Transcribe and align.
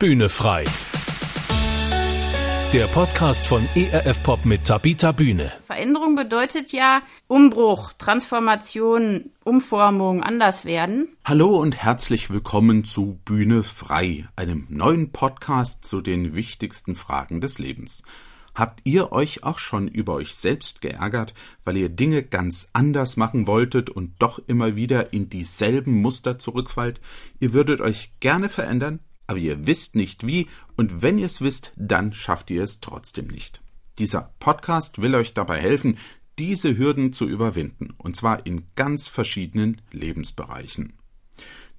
Bühne 0.00 0.28
frei. 0.28 0.62
Der 2.72 2.86
Podcast 2.86 3.48
von 3.48 3.68
ERF 3.74 4.22
Pop 4.22 4.44
mit 4.44 4.64
Tabita 4.64 5.10
Bühne. 5.10 5.52
Veränderung 5.62 6.14
bedeutet 6.14 6.70
ja 6.70 7.02
Umbruch, 7.26 7.94
Transformation, 7.94 9.32
Umformung, 9.42 10.22
anders 10.22 10.64
werden. 10.64 11.08
Hallo 11.24 11.48
und 11.58 11.82
herzlich 11.82 12.30
willkommen 12.30 12.84
zu 12.84 13.18
Bühne 13.24 13.64
frei, 13.64 14.28
einem 14.36 14.68
neuen 14.68 15.10
Podcast 15.10 15.84
zu 15.84 16.00
den 16.00 16.36
wichtigsten 16.36 16.94
Fragen 16.94 17.40
des 17.40 17.58
Lebens. 17.58 18.04
Habt 18.54 18.82
ihr 18.84 19.10
euch 19.10 19.42
auch 19.42 19.58
schon 19.58 19.88
über 19.88 20.14
euch 20.14 20.36
selbst 20.36 20.80
geärgert, 20.80 21.34
weil 21.64 21.76
ihr 21.76 21.88
Dinge 21.88 22.22
ganz 22.22 22.68
anders 22.72 23.16
machen 23.16 23.48
wolltet 23.48 23.90
und 23.90 24.14
doch 24.20 24.40
immer 24.46 24.76
wieder 24.76 25.12
in 25.12 25.28
dieselben 25.28 26.00
Muster 26.00 26.38
zurückfallt? 26.38 27.00
Ihr 27.40 27.52
würdet 27.52 27.80
euch 27.80 28.12
gerne 28.20 28.48
verändern, 28.48 29.00
aber 29.28 29.38
ihr 29.38 29.66
wisst 29.66 29.94
nicht 29.94 30.26
wie, 30.26 30.48
und 30.76 31.02
wenn 31.02 31.18
ihr 31.18 31.26
es 31.26 31.40
wisst, 31.40 31.72
dann 31.76 32.12
schafft 32.12 32.50
ihr 32.50 32.62
es 32.62 32.80
trotzdem 32.80 33.28
nicht. 33.28 33.60
Dieser 33.98 34.34
Podcast 34.40 35.00
will 35.00 35.14
euch 35.14 35.34
dabei 35.34 35.60
helfen, 35.60 35.98
diese 36.38 36.76
Hürden 36.76 37.12
zu 37.12 37.26
überwinden, 37.26 37.94
und 37.98 38.16
zwar 38.16 38.46
in 38.46 38.64
ganz 38.74 39.06
verschiedenen 39.06 39.80
Lebensbereichen. 39.92 40.94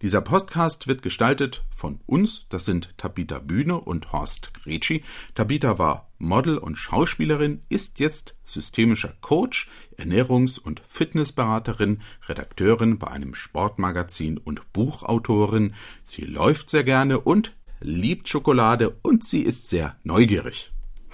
Dieser 0.01 0.21
Podcast 0.21 0.87
wird 0.87 1.01
gestaltet 1.01 1.65
von 1.69 1.99
uns, 2.05 2.45
das 2.47 2.63
sind 2.63 2.97
Tabita 2.97 3.39
Bühne 3.39 3.81
und 3.81 4.13
Horst 4.13 4.53
Gretschi. 4.53 5.03
Tabita 5.35 5.77
war 5.77 6.09
Model 6.19 6.57
und 6.57 6.77
Schauspielerin, 6.77 7.63
ist 7.67 7.99
jetzt 7.99 8.33
systemischer 8.45 9.13
Coach, 9.19 9.69
Ernährungs- 9.97 10.57
und 10.57 10.79
Fitnessberaterin, 10.87 12.01
Redakteurin 12.29 12.97
bei 12.97 13.07
einem 13.07 13.35
Sportmagazin 13.35 14.37
und 14.37 14.71
Buchautorin. 14.71 15.73
Sie 16.05 16.23
läuft 16.23 16.69
sehr 16.69 16.85
gerne 16.85 17.19
und 17.19 17.57
liebt 17.81 18.29
Schokolade 18.29 18.97
und 19.01 19.25
sie 19.25 19.41
ist 19.41 19.67
sehr 19.67 19.97
neugierig. 20.03 20.71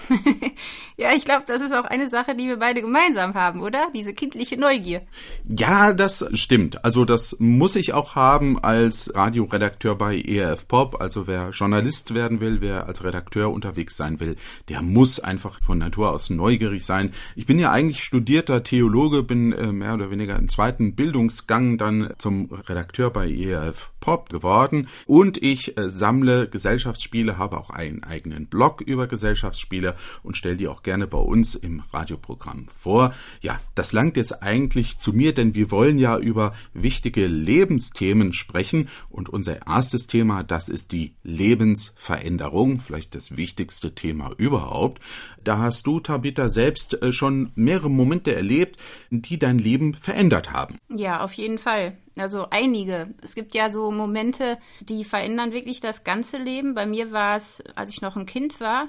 ja, 0.97 1.13
ich 1.13 1.25
glaube, 1.25 1.43
das 1.47 1.61
ist 1.61 1.73
auch 1.73 1.85
eine 1.85 2.09
Sache, 2.09 2.35
die 2.35 2.47
wir 2.47 2.57
beide 2.57 2.81
gemeinsam 2.81 3.33
haben, 3.33 3.61
oder? 3.61 3.87
Diese 3.93 4.13
kindliche 4.13 4.57
Neugier. 4.57 5.01
Ja, 5.47 5.93
das 5.93 6.27
stimmt. 6.33 6.83
Also 6.83 7.05
das 7.05 7.37
muss 7.39 7.75
ich 7.75 7.93
auch 7.93 8.15
haben 8.15 8.59
als 8.59 9.13
Radioredakteur 9.15 9.95
bei 9.95 10.19
ERF 10.19 10.67
Pop. 10.67 11.01
Also 11.01 11.27
wer 11.27 11.49
Journalist 11.49 12.13
werden 12.13 12.39
will, 12.39 12.61
wer 12.61 12.87
als 12.87 13.03
Redakteur 13.03 13.51
unterwegs 13.51 13.97
sein 13.97 14.19
will, 14.19 14.35
der 14.69 14.81
muss 14.81 15.19
einfach 15.19 15.61
von 15.61 15.77
Natur 15.77 16.11
aus 16.11 16.29
neugierig 16.29 16.85
sein. 16.85 17.13
Ich 17.35 17.45
bin 17.45 17.59
ja 17.59 17.71
eigentlich 17.71 18.03
studierter 18.03 18.63
Theologe, 18.63 19.23
bin 19.23 19.53
äh, 19.53 19.71
mehr 19.71 19.93
oder 19.93 20.11
weniger 20.11 20.37
im 20.37 20.49
zweiten 20.49 20.95
Bildungsgang 20.95 21.77
dann 21.77 22.13
zum 22.17 22.51
Redakteur 22.51 23.09
bei 23.09 23.31
ERF 23.31 23.91
Pop 23.99 24.29
geworden 24.29 24.87
und 25.07 25.41
ich 25.41 25.77
äh, 25.77 25.89
sammle 25.89 26.47
Gesellschaftsspiele, 26.47 27.37
habe 27.37 27.57
auch 27.57 27.71
einen 27.71 28.03
eigenen 28.03 28.47
Blog 28.47 28.81
über 28.81 29.07
Gesellschaftsspiele 29.07 29.84
und 30.23 30.37
stelle 30.37 30.57
die 30.57 30.67
auch 30.67 30.81
gerne 30.81 31.05
bei 31.05 31.19
uns 31.19 31.53
im 31.53 31.83
Radioprogramm 31.91 32.67
vor. 32.67 33.13
Ja, 33.41 33.59
das 33.75 33.93
langt 33.93 34.17
jetzt 34.17 34.41
eigentlich 34.41 34.97
zu 34.97 35.13
mir, 35.13 35.33
denn 35.33 35.53
wir 35.53 35.69
wollen 35.69 35.99
ja 35.99 36.17
über 36.17 36.53
wichtige 36.73 37.27
Lebensthemen 37.27 38.33
sprechen 38.33 38.89
und 39.09 39.29
unser 39.29 39.67
erstes 39.67 40.07
Thema, 40.07 40.43
das 40.43 40.69
ist 40.69 40.91
die 40.91 41.13
Lebensveränderung, 41.23 42.79
vielleicht 42.79 43.15
das 43.15 43.37
wichtigste 43.37 43.93
Thema 43.93 44.31
überhaupt. 44.37 45.01
Da 45.43 45.59
hast 45.59 45.85
du, 45.85 45.99
Tabitha, 45.99 46.49
selbst 46.49 47.01
äh, 47.01 47.11
schon 47.11 47.51
mehrere 47.55 47.89
Momente 47.89 48.33
erlebt, 48.33 48.79
die 49.11 49.37
dein 49.37 49.59
Leben 49.59 49.93
verändert 49.93 50.51
haben. 50.51 50.77
Ja, 50.89 51.21
auf 51.21 51.33
jeden 51.33 51.57
Fall. 51.57 51.97
Also 52.17 52.47
einige. 52.49 53.13
Es 53.21 53.35
gibt 53.35 53.53
ja 53.53 53.69
so 53.69 53.91
Momente, 53.91 54.57
die 54.79 55.03
verändern 55.03 55.51
wirklich 55.51 55.81
das 55.81 56.03
ganze 56.03 56.37
Leben. 56.37 56.73
Bei 56.73 56.85
mir 56.85 57.11
war 57.11 57.35
es, 57.35 57.61
als 57.75 57.89
ich 57.89 58.01
noch 58.01 58.15
ein 58.15 58.25
Kind 58.25 58.59
war, 58.59 58.87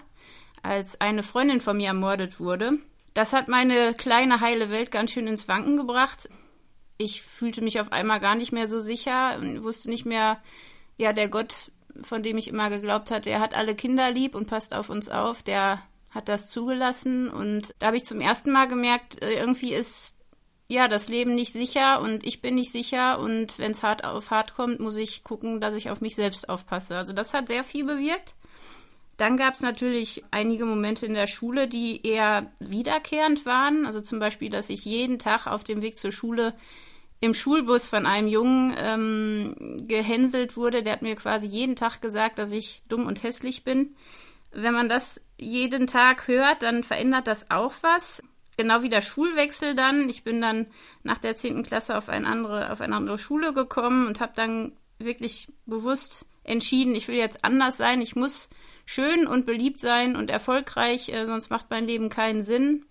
als 0.67 1.01
eine 1.01 1.23
Freundin 1.23 1.61
von 1.61 1.77
mir 1.77 1.89
ermordet 1.89 2.41
wurde. 2.41 2.79
Das 3.15 3.33
hat 3.33 3.49
meine 3.49 3.95
kleine 3.95 4.41
heile 4.41 4.71
Welt 4.71 4.91
ganz 4.91 5.13
schön 5.13 5.27
ins 5.27 5.49
Wanken 5.49 5.77
gebracht. 5.77 6.29
Ich 6.99 7.23
fühlte 7.23 7.63
mich 7.63 7.81
auf 7.81 7.93
einmal 7.93 8.21
gar 8.21 8.35
nicht 8.35 8.53
mehr 8.53 8.67
so 8.67 8.79
sicher 8.79 9.39
und 9.39 9.63
wusste 9.63 9.89
nicht 9.89 10.07
mehr, 10.07 10.43
ja, 10.97 11.13
der 11.13 11.29
Gott, 11.29 11.71
von 12.03 12.23
dem 12.23 12.37
ich 12.37 12.49
immer 12.49 12.69
geglaubt 12.71 13.11
hatte, 13.11 13.31
er 13.31 13.41
hat 13.41 13.55
alle 13.55 13.75
Kinder 13.75 14.11
lieb 14.11 14.35
und 14.35 14.47
passt 14.47 14.75
auf 14.75 14.91
uns 14.91 15.09
auf, 15.09 15.43
der 15.43 15.83
hat 16.11 16.29
das 16.29 16.51
zugelassen 16.51 17.29
und 17.29 17.75
da 17.79 17.87
habe 17.89 17.97
ich 17.97 18.05
zum 18.05 18.21
ersten 18.21 18.51
Mal 18.51 18.67
gemerkt, 18.67 19.23
äh, 19.23 19.35
irgendwie 19.35 19.75
ist 19.75 20.17
ja, 20.69 20.89
das 20.89 21.09
Leben 21.09 21.35
nicht 21.35 21.53
sicher 21.53 22.01
und 22.01 22.27
ich 22.27 22.43
bin 22.43 22.57
nicht 22.57 22.73
sicher 22.73 23.21
und 23.21 23.59
wenn 23.59 23.71
es 23.71 23.83
hart 23.83 24.05
auf 24.05 24.31
hart 24.31 24.55
kommt, 24.55 24.81
muss 24.81 24.97
ich 24.97 25.23
gucken, 25.23 25.61
dass 25.61 25.75
ich 25.75 25.91
auf 25.91 26.01
mich 26.01 26.17
selbst 26.17 26.49
aufpasse. 26.49 26.97
Also 26.97 27.13
das 27.13 27.35
hat 27.35 27.49
sehr 27.49 27.63
viel 27.63 27.85
bewirkt. 27.85 28.35
Dann 29.17 29.37
gab 29.37 29.55
es 29.55 29.61
natürlich 29.61 30.25
einige 30.31 30.67
Momente 30.67 31.07
in 31.07 31.15
der 31.15 31.27
Schule, 31.27 31.69
die 31.69 32.07
eher 32.07 32.53
wiederkehrend 32.59 33.47
waren. 33.47 33.87
Also 33.87 34.01
zum 34.01 34.19
Beispiel, 34.19 34.51
dass 34.51 34.69
ich 34.69 34.85
jeden 34.85 35.19
Tag 35.19 35.47
auf 35.47 35.65
dem 35.65 35.81
Weg 35.83 35.97
zur 35.97 36.13
Schule 36.13 36.55
im 37.21 37.33
Schulbus 37.33 37.87
von 37.87 38.05
einem 38.05 38.29
Jungen 38.29 38.75
ähm, 38.79 39.87
gehänselt 39.89 40.57
wurde. 40.57 40.83
Der 40.83 40.93
hat 40.93 41.03
mir 41.03 41.17
quasi 41.17 41.47
jeden 41.47 41.77
Tag 41.77 42.03
gesagt, 42.03 42.39
dass 42.39 42.53
ich 42.53 42.83
dumm 42.89 43.07
und 43.07 43.23
hässlich 43.23 43.65
bin. 43.65 43.97
Wenn 44.53 44.75
man 44.75 44.89
das 44.89 45.25
jeden 45.39 45.87
Tag 45.87 46.29
hört, 46.29 46.63
dann 46.63 46.83
verändert 46.83 47.27
das 47.27 47.51
auch 47.51 47.73
was 47.81 48.23
genau 48.57 48.83
wie 48.83 48.89
der 48.89 49.03
Schulwechsel 49.03 49.75
dann. 49.75 50.09
Ich 50.09 50.25
bin 50.25 50.41
dann 50.41 50.67
nach 51.03 51.19
der 51.19 51.37
10. 51.37 51.63
Klasse 51.63 51.97
auf, 51.97 52.09
eine 52.09 52.27
andere, 52.27 52.73
auf 52.73 52.81
eine 52.81 52.97
andere 52.97 53.19
Schule 53.19 53.53
gekommen 53.53 54.07
und 54.07 54.21
habe 54.21 54.33
dann 54.35 54.73
wirklich 54.99 55.49
bewusst 55.67 56.27
entschieden, 56.43 56.95
ich 56.95 57.09
will 57.09 57.17
jetzt 57.17 57.45
anders 57.45 57.77
sein. 57.77 58.01
Ich 58.01 58.17
muss 58.17 58.49
schön 58.87 59.27
und 59.27 59.45
beliebt 59.45 59.81
sein 59.81 60.17
und 60.17 60.31
erfolgreich, 60.31 61.11
äh, 61.11 61.27
sonst 61.27 61.51
macht 61.51 61.67
mein 61.69 61.87
Leben 61.87 62.09
keinen 62.09 62.43
Sinn. 62.43 62.87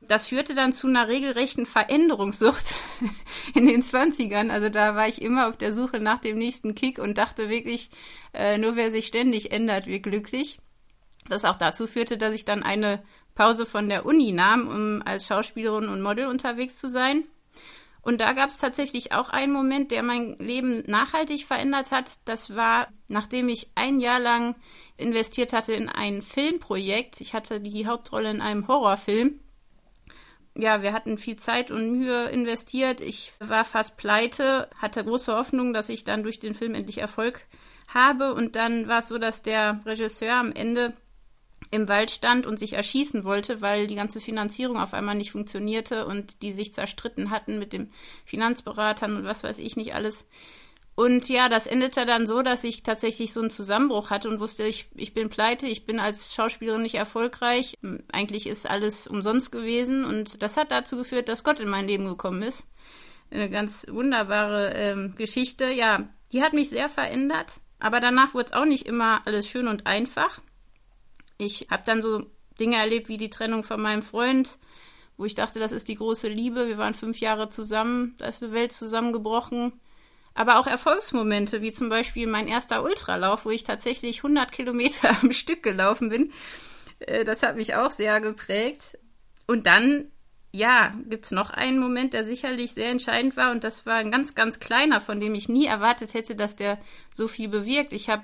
Das 0.00 0.26
führte 0.26 0.54
dann 0.54 0.72
zu 0.72 0.86
einer 0.86 1.08
regelrechten 1.08 1.64
Veränderungssucht 1.64 2.66
in 3.54 3.66
den 3.66 3.82
20ern. 3.82 4.50
Also 4.50 4.68
da 4.68 4.94
war 4.94 5.08
ich 5.08 5.22
immer 5.22 5.48
auf 5.48 5.56
der 5.56 5.72
Suche 5.72 6.00
nach 6.00 6.18
dem 6.18 6.38
nächsten 6.38 6.74
Kick 6.74 6.98
und 6.98 7.18
dachte 7.18 7.48
wirklich, 7.48 7.90
äh, 8.34 8.58
nur 8.58 8.76
wer 8.76 8.90
sich 8.90 9.06
ständig 9.06 9.52
ändert, 9.52 9.86
wird 9.86 10.02
glücklich. 10.02 10.58
Das 11.28 11.44
auch 11.44 11.56
dazu 11.56 11.86
führte, 11.86 12.18
dass 12.18 12.34
ich 12.34 12.44
dann 12.44 12.62
eine 12.62 13.02
Pause 13.34 13.64
von 13.64 13.88
der 13.88 14.04
Uni 14.04 14.32
nahm, 14.32 14.68
um 14.68 15.02
als 15.04 15.26
Schauspielerin 15.26 15.88
und 15.88 16.02
Model 16.02 16.26
unterwegs 16.26 16.78
zu 16.78 16.88
sein. 16.88 17.24
Und 18.02 18.20
da 18.20 18.32
gab 18.32 18.48
es 18.48 18.58
tatsächlich 18.58 19.12
auch 19.12 19.28
einen 19.28 19.52
Moment, 19.52 19.92
der 19.92 20.02
mein 20.02 20.36
Leben 20.38 20.82
nachhaltig 20.86 21.46
verändert 21.46 21.92
hat. 21.92 22.18
Das 22.24 22.56
war, 22.56 22.88
nachdem 23.06 23.48
ich 23.48 23.70
ein 23.76 24.00
Jahr 24.00 24.18
lang 24.18 24.56
investiert 24.96 25.52
hatte 25.52 25.72
in 25.72 25.88
ein 25.88 26.20
Filmprojekt. 26.20 27.20
Ich 27.20 27.32
hatte 27.32 27.60
die 27.60 27.86
Hauptrolle 27.86 28.30
in 28.30 28.40
einem 28.40 28.66
Horrorfilm. 28.66 29.38
Ja, 30.56 30.82
wir 30.82 30.92
hatten 30.92 31.16
viel 31.16 31.36
Zeit 31.36 31.70
und 31.70 31.92
Mühe 31.92 32.28
investiert. 32.28 33.00
Ich 33.00 33.32
war 33.38 33.64
fast 33.64 33.96
pleite, 33.96 34.68
hatte 34.76 35.04
große 35.04 35.32
Hoffnung, 35.32 35.72
dass 35.72 35.88
ich 35.88 36.04
dann 36.04 36.24
durch 36.24 36.40
den 36.40 36.54
Film 36.54 36.74
endlich 36.74 36.98
Erfolg 36.98 37.46
habe. 37.86 38.34
Und 38.34 38.56
dann 38.56 38.88
war 38.88 38.98
es 38.98 39.08
so, 39.08 39.18
dass 39.18 39.42
der 39.42 39.80
Regisseur 39.86 40.34
am 40.34 40.52
Ende 40.52 40.94
im 41.72 41.88
Wald 41.88 42.10
stand 42.10 42.46
und 42.46 42.58
sich 42.58 42.74
erschießen 42.74 43.24
wollte, 43.24 43.62
weil 43.62 43.86
die 43.86 43.94
ganze 43.94 44.20
Finanzierung 44.20 44.76
auf 44.76 44.92
einmal 44.92 45.14
nicht 45.14 45.32
funktionierte 45.32 46.06
und 46.06 46.42
die 46.42 46.52
sich 46.52 46.74
zerstritten 46.74 47.30
hatten 47.30 47.58
mit 47.58 47.72
den 47.72 47.90
Finanzberatern 48.26 49.16
und 49.16 49.24
was 49.24 49.42
weiß 49.42 49.58
ich 49.58 49.74
nicht 49.76 49.94
alles. 49.94 50.26
Und 50.94 51.30
ja, 51.30 51.48
das 51.48 51.66
endete 51.66 52.04
dann 52.04 52.26
so, 52.26 52.42
dass 52.42 52.64
ich 52.64 52.82
tatsächlich 52.82 53.32
so 53.32 53.40
einen 53.40 53.48
Zusammenbruch 53.48 54.10
hatte 54.10 54.28
und 54.28 54.40
wusste, 54.40 54.64
ich, 54.64 54.90
ich 54.94 55.14
bin 55.14 55.30
pleite, 55.30 55.66
ich 55.66 55.86
bin 55.86 55.98
als 55.98 56.34
Schauspielerin 56.34 56.82
nicht 56.82 56.96
erfolgreich. 56.96 57.78
Eigentlich 58.12 58.46
ist 58.46 58.68
alles 58.68 59.06
umsonst 59.06 59.50
gewesen 59.50 60.04
und 60.04 60.42
das 60.42 60.58
hat 60.58 60.70
dazu 60.70 60.98
geführt, 60.98 61.30
dass 61.30 61.44
Gott 61.44 61.60
in 61.60 61.70
mein 61.70 61.86
Leben 61.86 62.04
gekommen 62.04 62.42
ist. 62.42 62.66
Eine 63.30 63.48
ganz 63.48 63.86
wunderbare 63.88 64.74
ähm, 64.74 65.14
Geschichte. 65.16 65.70
Ja, 65.70 66.10
die 66.32 66.42
hat 66.42 66.52
mich 66.52 66.68
sehr 66.68 66.90
verändert, 66.90 67.60
aber 67.78 68.00
danach 68.00 68.34
wurde 68.34 68.46
es 68.46 68.52
auch 68.52 68.66
nicht 68.66 68.86
immer 68.86 69.26
alles 69.26 69.48
schön 69.48 69.68
und 69.68 69.86
einfach. 69.86 70.42
Ich 71.44 71.68
habe 71.70 71.82
dann 71.84 72.02
so 72.02 72.26
Dinge 72.58 72.76
erlebt 72.76 73.08
wie 73.08 73.16
die 73.16 73.30
Trennung 73.30 73.62
von 73.62 73.80
meinem 73.80 74.02
Freund, 74.02 74.58
wo 75.16 75.24
ich 75.24 75.34
dachte, 75.34 75.58
das 75.58 75.72
ist 75.72 75.88
die 75.88 75.96
große 75.96 76.28
Liebe. 76.28 76.68
Wir 76.68 76.78
waren 76.78 76.94
fünf 76.94 77.20
Jahre 77.20 77.48
zusammen, 77.48 78.14
da 78.18 78.26
ist 78.26 78.42
eine 78.42 78.52
Welt 78.52 78.72
zusammengebrochen. 78.72 79.72
Aber 80.34 80.58
auch 80.58 80.66
Erfolgsmomente, 80.66 81.60
wie 81.60 81.72
zum 81.72 81.90
Beispiel 81.90 82.26
mein 82.26 82.48
erster 82.48 82.82
Ultralauf, 82.82 83.44
wo 83.44 83.50
ich 83.50 83.64
tatsächlich 83.64 84.18
100 84.18 84.50
Kilometer 84.50 85.10
am 85.22 85.32
Stück 85.32 85.62
gelaufen 85.62 86.08
bin. 86.08 86.32
Äh, 87.00 87.24
das 87.24 87.42
hat 87.42 87.56
mich 87.56 87.74
auch 87.74 87.90
sehr 87.90 88.20
geprägt. 88.20 88.98
Und 89.46 89.66
dann, 89.66 90.10
ja, 90.52 90.94
gibt 91.08 91.26
es 91.26 91.32
noch 91.32 91.50
einen 91.50 91.78
Moment, 91.78 92.14
der 92.14 92.24
sicherlich 92.24 92.72
sehr 92.72 92.88
entscheidend 92.88 93.36
war. 93.36 93.50
Und 93.50 93.64
das 93.64 93.84
war 93.84 93.96
ein 93.96 94.10
ganz, 94.10 94.34
ganz 94.34 94.58
kleiner, 94.58 95.00
von 95.00 95.20
dem 95.20 95.34
ich 95.34 95.50
nie 95.50 95.66
erwartet 95.66 96.14
hätte, 96.14 96.34
dass 96.34 96.56
der 96.56 96.78
so 97.12 97.28
viel 97.28 97.48
bewirkt. 97.48 97.92
Ich 97.92 98.08
habe 98.08 98.22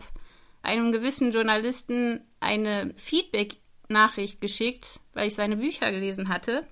einem 0.69 0.93
gewissen 0.93 1.33
Journalisten 1.33 2.21
eine 2.41 2.93
Feedback-Nachricht 2.97 4.41
geschickt, 4.41 5.01
weil 5.15 5.29
ich 5.29 5.35
seine 5.35 5.57
Bücher 5.57 5.91
gelesen 5.91 6.29
hatte. 6.29 6.67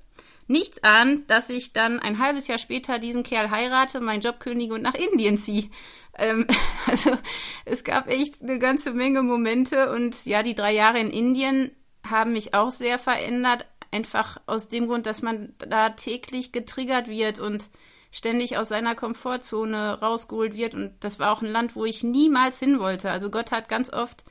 nichts 0.48 0.84
ahnt, 0.84 1.28
dass 1.28 1.50
ich 1.50 1.72
dann 1.72 1.98
ein 1.98 2.20
halbes 2.20 2.46
Jahr 2.46 2.58
später 2.58 3.00
diesen 3.00 3.25
Kerl 3.25 3.50
heirate, 3.50 4.00
meinen 4.00 4.20
Job 4.20 4.38
kündige 4.38 4.75
und 4.75 4.82
nach 4.82 4.94
Indien 4.94 5.38
ziehe. 5.38 5.70
Ähm, 6.16 6.46
also 6.87 7.16
es 7.64 7.82
gab 7.82 8.08
echt 8.08 8.43
eine 8.43 8.58
ganze 8.58 8.93
Menge 8.93 9.22
Momente 9.22 9.90
und 9.90 10.25
ja, 10.25 10.42
die 10.42 10.54
drei 10.54 10.72
Jahre 10.72 11.00
in 11.00 11.10
Indien 11.10 11.72
haben 12.08 12.32
mich 12.32 12.54
auch 12.54 12.70
sehr 12.70 12.99
verändert. 12.99 13.66
Einfach 13.90 14.37
aus 14.46 14.69
dem 14.69 14.87
Grund, 14.87 15.06
dass 15.06 15.22
man 15.22 15.54
da 15.58 15.90
täglich 15.90 16.52
getriggert 16.52 17.08
wird 17.08 17.38
und 17.38 17.70
ständig 18.11 18.56
aus 18.56 18.69
seiner 18.69 18.94
Komfortzone 18.94 20.00
rausgeholt 20.00 20.55
wird. 20.55 20.75
Und 20.75 20.93
das 21.00 21.19
war 21.19 21.32
auch 21.32 21.43
ein 21.43 21.50
Land, 21.50 21.76
wo 21.76 21.85
ich 21.85 22.03
niemals 22.03 22.58
hin 22.58 22.79
wollte. 22.79 23.11
Also 23.11 23.31
Gott 23.31 23.50
hat 23.50 23.69
ganz 23.69 23.93
oft 23.93 24.25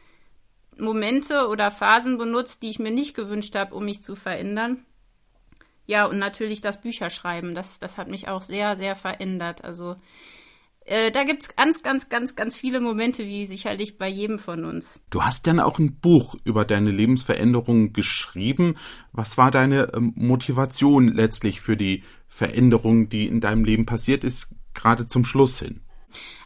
Momente 0.77 1.47
oder 1.47 1.71
Phasen 1.71 2.17
benutzt, 2.17 2.61
die 2.61 2.69
ich 2.69 2.79
mir 2.79 2.91
nicht 2.91 3.15
gewünscht 3.15 3.55
habe, 3.55 3.75
um 3.75 3.85
mich 3.85 4.01
zu 4.01 4.15
verändern. 4.15 4.85
Ja, 5.87 6.05
und 6.05 6.17
natürlich 6.17 6.61
das 6.61 6.81
Bücherschreiben, 6.81 7.53
das, 7.53 7.79
das 7.79 7.97
hat 7.97 8.07
mich 8.07 8.27
auch 8.27 8.41
sehr, 8.41 8.75
sehr 8.75 8.95
verändert. 8.95 9.63
Also 9.63 9.95
äh, 10.85 11.11
da 11.11 11.23
gibt 11.23 11.41
es 11.41 11.55
ganz, 11.55 11.81
ganz, 11.81 12.09
ganz, 12.09 12.35
ganz 12.35 12.55
viele 12.55 12.79
Momente, 12.79 13.25
wie 13.25 13.47
sicherlich 13.47 13.97
bei 13.97 14.07
jedem 14.07 14.37
von 14.37 14.65
uns. 14.65 15.01
Du 15.09 15.23
hast 15.23 15.47
dann 15.47 15.59
auch 15.59 15.79
ein 15.79 15.99
Buch 15.99 16.35
über 16.43 16.63
deine 16.63 16.91
Lebensveränderung 16.91 17.91
geschrieben. 17.91 18.75
Was 19.11 19.37
war 19.37 19.49
deine 19.49 19.93
ähm, 19.93 20.13
Motivation 20.15 21.07
letztlich 21.07 21.59
für 21.59 21.75
die 21.75 22.03
Veränderung, 22.27 23.09
die 23.09 23.25
in 23.25 23.41
deinem 23.41 23.65
Leben 23.65 23.87
passiert 23.87 24.23
ist, 24.23 24.49
gerade 24.75 25.07
zum 25.07 25.25
Schluss 25.25 25.57
hin? 25.57 25.81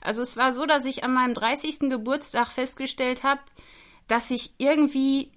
Also 0.01 0.21
es 0.21 0.37
war 0.37 0.53
so, 0.53 0.65
dass 0.65 0.85
ich 0.85 1.03
an 1.03 1.13
meinem 1.13 1.33
30. 1.33 1.89
Geburtstag 1.89 2.47
festgestellt 2.47 3.23
habe, 3.23 3.41
dass 4.07 4.31
ich 4.31 4.53
irgendwie 4.57 5.33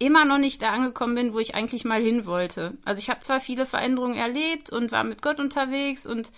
immer 0.00 0.24
noch 0.24 0.38
nicht 0.38 0.62
da 0.62 0.70
angekommen 0.72 1.14
bin, 1.14 1.34
wo 1.34 1.38
ich 1.38 1.54
eigentlich 1.54 1.84
mal 1.84 2.02
hin 2.02 2.26
wollte. 2.26 2.76
Also 2.84 2.98
ich 2.98 3.10
habe 3.10 3.20
zwar 3.20 3.38
viele 3.38 3.64
Veränderungen 3.64 4.16
erlebt 4.16 4.70
und 4.70 4.90
war 4.90 5.04
mit 5.04 5.22
Gott 5.22 5.38
unterwegs 5.38 6.04
und 6.04 6.32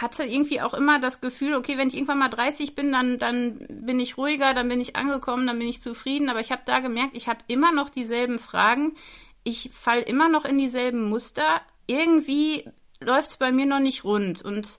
hatte 0.00 0.24
irgendwie 0.24 0.60
auch 0.60 0.74
immer 0.74 0.98
das 0.98 1.20
Gefühl, 1.20 1.54
okay, 1.54 1.78
wenn 1.78 1.88
ich 1.88 1.94
irgendwann 1.94 2.18
mal 2.18 2.28
30 2.28 2.74
bin, 2.74 2.92
dann, 2.92 3.18
dann 3.18 3.66
bin 3.68 3.98
ich 3.98 4.16
ruhiger, 4.16 4.54
dann 4.54 4.68
bin 4.68 4.80
ich 4.80 4.96
angekommen, 4.96 5.46
dann 5.46 5.58
bin 5.58 5.68
ich 5.68 5.82
zufrieden. 5.82 6.28
Aber 6.28 6.40
ich 6.40 6.52
habe 6.52 6.62
da 6.64 6.80
gemerkt, 6.80 7.16
ich 7.16 7.28
habe 7.28 7.40
immer 7.48 7.72
noch 7.72 7.90
dieselben 7.90 8.38
Fragen. 8.38 8.94
Ich 9.42 9.70
falle 9.72 10.02
immer 10.02 10.28
noch 10.28 10.44
in 10.44 10.58
dieselben 10.58 11.08
Muster. 11.08 11.60
Irgendwie 11.86 12.68
läuft 13.00 13.30
es 13.30 13.36
bei 13.36 13.52
mir 13.52 13.66
noch 13.66 13.80
nicht 13.80 14.04
rund. 14.04 14.42
Und 14.42 14.78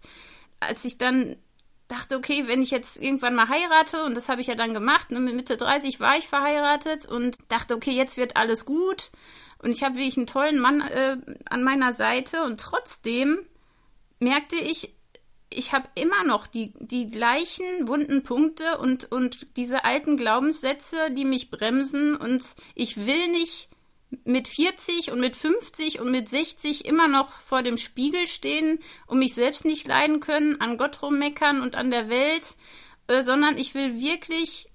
als 0.59 0.85
ich 0.85 0.97
dann 0.97 1.37
dachte, 1.87 2.17
okay, 2.17 2.47
wenn 2.47 2.61
ich 2.61 2.71
jetzt 2.71 3.01
irgendwann 3.01 3.35
mal 3.35 3.47
heirate, 3.47 4.03
und 4.03 4.15
das 4.15 4.29
habe 4.29 4.41
ich 4.41 4.47
ja 4.47 4.55
dann 4.55 4.73
gemacht, 4.73 5.11
ne, 5.11 5.19
mit 5.19 5.35
Mitte 5.35 5.57
30 5.57 5.99
war 5.99 6.17
ich 6.17 6.27
verheiratet 6.27 7.05
und 7.05 7.37
dachte, 7.49 7.75
okay, 7.75 7.91
jetzt 7.91 8.17
wird 8.17 8.37
alles 8.37 8.65
gut. 8.65 9.11
Und 9.59 9.71
ich 9.71 9.83
habe 9.83 9.95
wirklich 9.95 10.17
einen 10.17 10.27
tollen 10.27 10.59
Mann 10.59 10.81
äh, 10.81 11.17
an 11.49 11.63
meiner 11.63 11.91
Seite 11.91 12.43
und 12.43 12.59
trotzdem 12.59 13.39
merkte 14.19 14.55
ich, 14.55 14.94
ich 15.57 15.73
habe 15.73 15.89
immer 15.95 16.23
noch 16.23 16.47
die, 16.47 16.73
die 16.79 17.07
gleichen 17.07 17.87
wunden 17.87 18.23
Punkte 18.23 18.77
und, 18.77 19.11
und 19.11 19.47
diese 19.57 19.85
alten 19.85 20.17
Glaubenssätze, 20.17 21.11
die 21.11 21.25
mich 21.25 21.51
bremsen 21.51 22.15
und 22.15 22.55
ich 22.73 23.05
will 23.05 23.27
nicht 23.29 23.69
mit 24.23 24.47
40 24.47 25.11
und 25.11 25.19
mit 25.19 25.35
50 25.35 25.99
und 25.99 26.11
mit 26.11 26.29
60 26.29 26.85
immer 26.85 27.07
noch 27.07 27.29
vor 27.41 27.63
dem 27.63 27.77
Spiegel 27.77 28.27
stehen 28.27 28.79
und 29.07 29.19
mich 29.19 29.33
selbst 29.33 29.65
nicht 29.65 29.87
leiden 29.87 30.19
können, 30.19 30.61
an 30.61 30.77
Gott 30.77 31.01
rummeckern 31.01 31.61
und 31.61 31.75
an 31.75 31.91
der 31.91 32.09
Welt, 32.09 32.55
äh, 33.07 33.21
sondern 33.21 33.57
ich 33.57 33.75
will 33.75 33.99
wirklich 33.99 34.67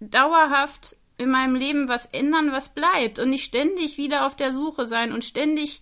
dauerhaft 0.00 0.96
in 1.18 1.30
meinem 1.30 1.56
Leben 1.56 1.88
was 1.88 2.06
ändern, 2.06 2.52
was 2.52 2.74
bleibt 2.74 3.18
und 3.18 3.30
nicht 3.30 3.44
ständig 3.44 3.98
wieder 3.98 4.24
auf 4.24 4.36
der 4.36 4.52
Suche 4.52 4.86
sein 4.86 5.12
und 5.12 5.24
ständig 5.24 5.80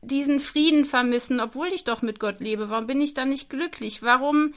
diesen 0.00 0.40
Frieden 0.40 0.84
vermissen, 0.84 1.40
obwohl 1.40 1.68
ich 1.68 1.84
doch 1.84 2.02
mit 2.02 2.20
Gott 2.20 2.40
lebe. 2.40 2.70
Warum 2.70 2.86
bin 2.86 3.00
ich 3.00 3.14
dann 3.14 3.28
nicht 3.28 3.50
glücklich? 3.50 4.02
Warum 4.02 4.54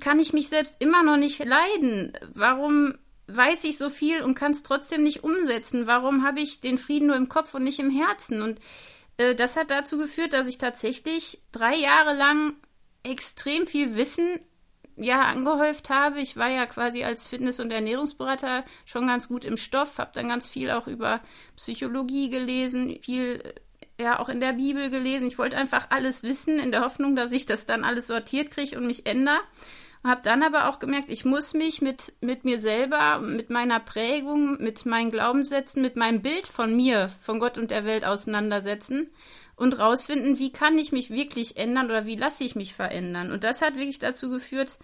kann 0.00 0.20
ich 0.20 0.32
mich 0.32 0.48
selbst 0.48 0.76
immer 0.80 1.02
noch 1.02 1.16
nicht 1.16 1.44
leiden? 1.44 2.12
Warum 2.32 2.94
weiß 3.26 3.64
ich 3.64 3.78
so 3.78 3.90
viel 3.90 4.22
und 4.22 4.34
kann 4.34 4.52
es 4.52 4.62
trotzdem 4.62 5.02
nicht 5.02 5.22
umsetzen? 5.24 5.86
Warum 5.86 6.24
habe 6.24 6.40
ich 6.40 6.60
den 6.60 6.78
Frieden 6.78 7.08
nur 7.08 7.16
im 7.16 7.28
Kopf 7.28 7.54
und 7.54 7.64
nicht 7.64 7.78
im 7.78 7.90
Herzen? 7.90 8.42
Und 8.42 8.60
äh, 9.18 9.34
das 9.34 9.56
hat 9.56 9.70
dazu 9.70 9.98
geführt, 9.98 10.32
dass 10.32 10.46
ich 10.46 10.58
tatsächlich 10.58 11.42
drei 11.52 11.74
Jahre 11.74 12.14
lang 12.14 12.54
extrem 13.02 13.66
viel 13.66 13.96
Wissen 13.96 14.40
ja 14.96 15.22
angehäuft 15.22 15.90
habe. 15.90 16.20
Ich 16.20 16.36
war 16.36 16.48
ja 16.48 16.66
quasi 16.66 17.04
als 17.04 17.26
Fitness- 17.26 17.60
und 17.60 17.70
Ernährungsberater 17.70 18.64
schon 18.84 19.06
ganz 19.06 19.28
gut 19.28 19.44
im 19.44 19.56
Stoff, 19.56 19.98
habe 19.98 20.10
dann 20.14 20.28
ganz 20.28 20.48
viel 20.48 20.70
auch 20.70 20.86
über 20.86 21.20
Psychologie 21.56 22.30
gelesen, 22.30 22.98
viel 23.02 23.54
ja 24.00 24.18
auch 24.18 24.28
in 24.28 24.40
der 24.40 24.52
Bibel 24.52 24.90
gelesen. 24.90 25.26
Ich 25.26 25.38
wollte 25.38 25.56
einfach 25.56 25.88
alles 25.90 26.22
wissen 26.22 26.58
in 26.58 26.70
der 26.70 26.82
Hoffnung, 26.82 27.16
dass 27.16 27.32
ich 27.32 27.46
das 27.46 27.66
dann 27.66 27.84
alles 27.84 28.06
sortiert 28.06 28.50
kriege 28.50 28.76
und 28.78 28.86
mich 28.86 29.06
ändere. 29.06 29.38
Habe 30.04 30.20
dann 30.22 30.44
aber 30.44 30.68
auch 30.68 30.78
gemerkt, 30.78 31.10
ich 31.10 31.24
muss 31.24 31.54
mich 31.54 31.82
mit, 31.82 32.12
mit 32.20 32.44
mir 32.44 32.60
selber, 32.60 33.18
mit 33.18 33.50
meiner 33.50 33.80
Prägung, 33.80 34.62
mit 34.62 34.86
meinen 34.86 35.10
Glaubenssätzen, 35.10 35.82
mit 35.82 35.96
meinem 35.96 36.22
Bild 36.22 36.46
von 36.46 36.76
mir, 36.76 37.08
von 37.08 37.40
Gott 37.40 37.58
und 37.58 37.72
der 37.72 37.84
Welt 37.84 38.04
auseinandersetzen 38.04 39.10
und 39.56 39.76
rausfinden, 39.76 40.38
wie 40.38 40.52
kann 40.52 40.78
ich 40.78 40.92
mich 40.92 41.10
wirklich 41.10 41.56
ändern 41.56 41.86
oder 41.86 42.06
wie 42.06 42.14
lasse 42.14 42.44
ich 42.44 42.54
mich 42.54 42.74
verändern. 42.74 43.32
Und 43.32 43.42
das 43.42 43.60
hat 43.60 43.74
wirklich 43.74 43.98
dazu 43.98 44.30
geführt, 44.30 44.78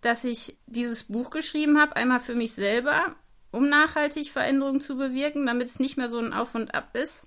dass 0.00 0.22
ich 0.22 0.56
dieses 0.66 1.04
Buch 1.04 1.30
geschrieben 1.30 1.80
habe, 1.80 1.96
einmal 1.96 2.20
für 2.20 2.36
mich 2.36 2.54
selber, 2.54 3.16
um 3.50 3.68
nachhaltig 3.68 4.30
Veränderungen 4.30 4.80
zu 4.80 4.96
bewirken, 4.96 5.44
damit 5.44 5.66
es 5.66 5.80
nicht 5.80 5.96
mehr 5.96 6.08
so 6.08 6.18
ein 6.18 6.32
Auf 6.32 6.54
und 6.54 6.72
Ab 6.72 6.90
ist 6.94 7.26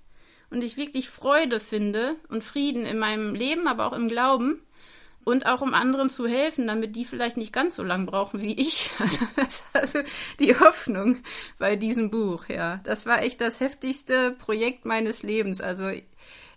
und 0.50 0.62
ich 0.62 0.76
wirklich 0.76 1.10
Freude 1.10 1.60
finde 1.60 2.16
und 2.28 2.44
Frieden 2.44 2.86
in 2.86 2.98
meinem 2.98 3.34
Leben, 3.34 3.66
aber 3.68 3.86
auch 3.86 3.92
im 3.92 4.08
Glauben 4.08 4.62
und 5.26 5.44
auch 5.46 5.60
um 5.60 5.74
anderen 5.74 6.08
zu 6.08 6.28
helfen, 6.28 6.68
damit 6.68 6.94
die 6.94 7.04
vielleicht 7.04 7.36
nicht 7.36 7.52
ganz 7.52 7.74
so 7.74 7.82
lang 7.82 8.06
brauchen 8.06 8.40
wie 8.40 8.54
ich. 8.54 8.90
das 9.36 9.64
war 9.72 9.82
also 9.82 9.98
die 10.38 10.58
Hoffnung 10.58 11.18
bei 11.58 11.74
diesem 11.74 12.10
Buch, 12.10 12.48
ja. 12.48 12.80
Das 12.84 13.06
war 13.06 13.22
echt 13.22 13.40
das 13.40 13.58
heftigste 13.58 14.30
Projekt 14.30 14.84
meines 14.84 15.24
Lebens. 15.24 15.60
Also 15.60 15.90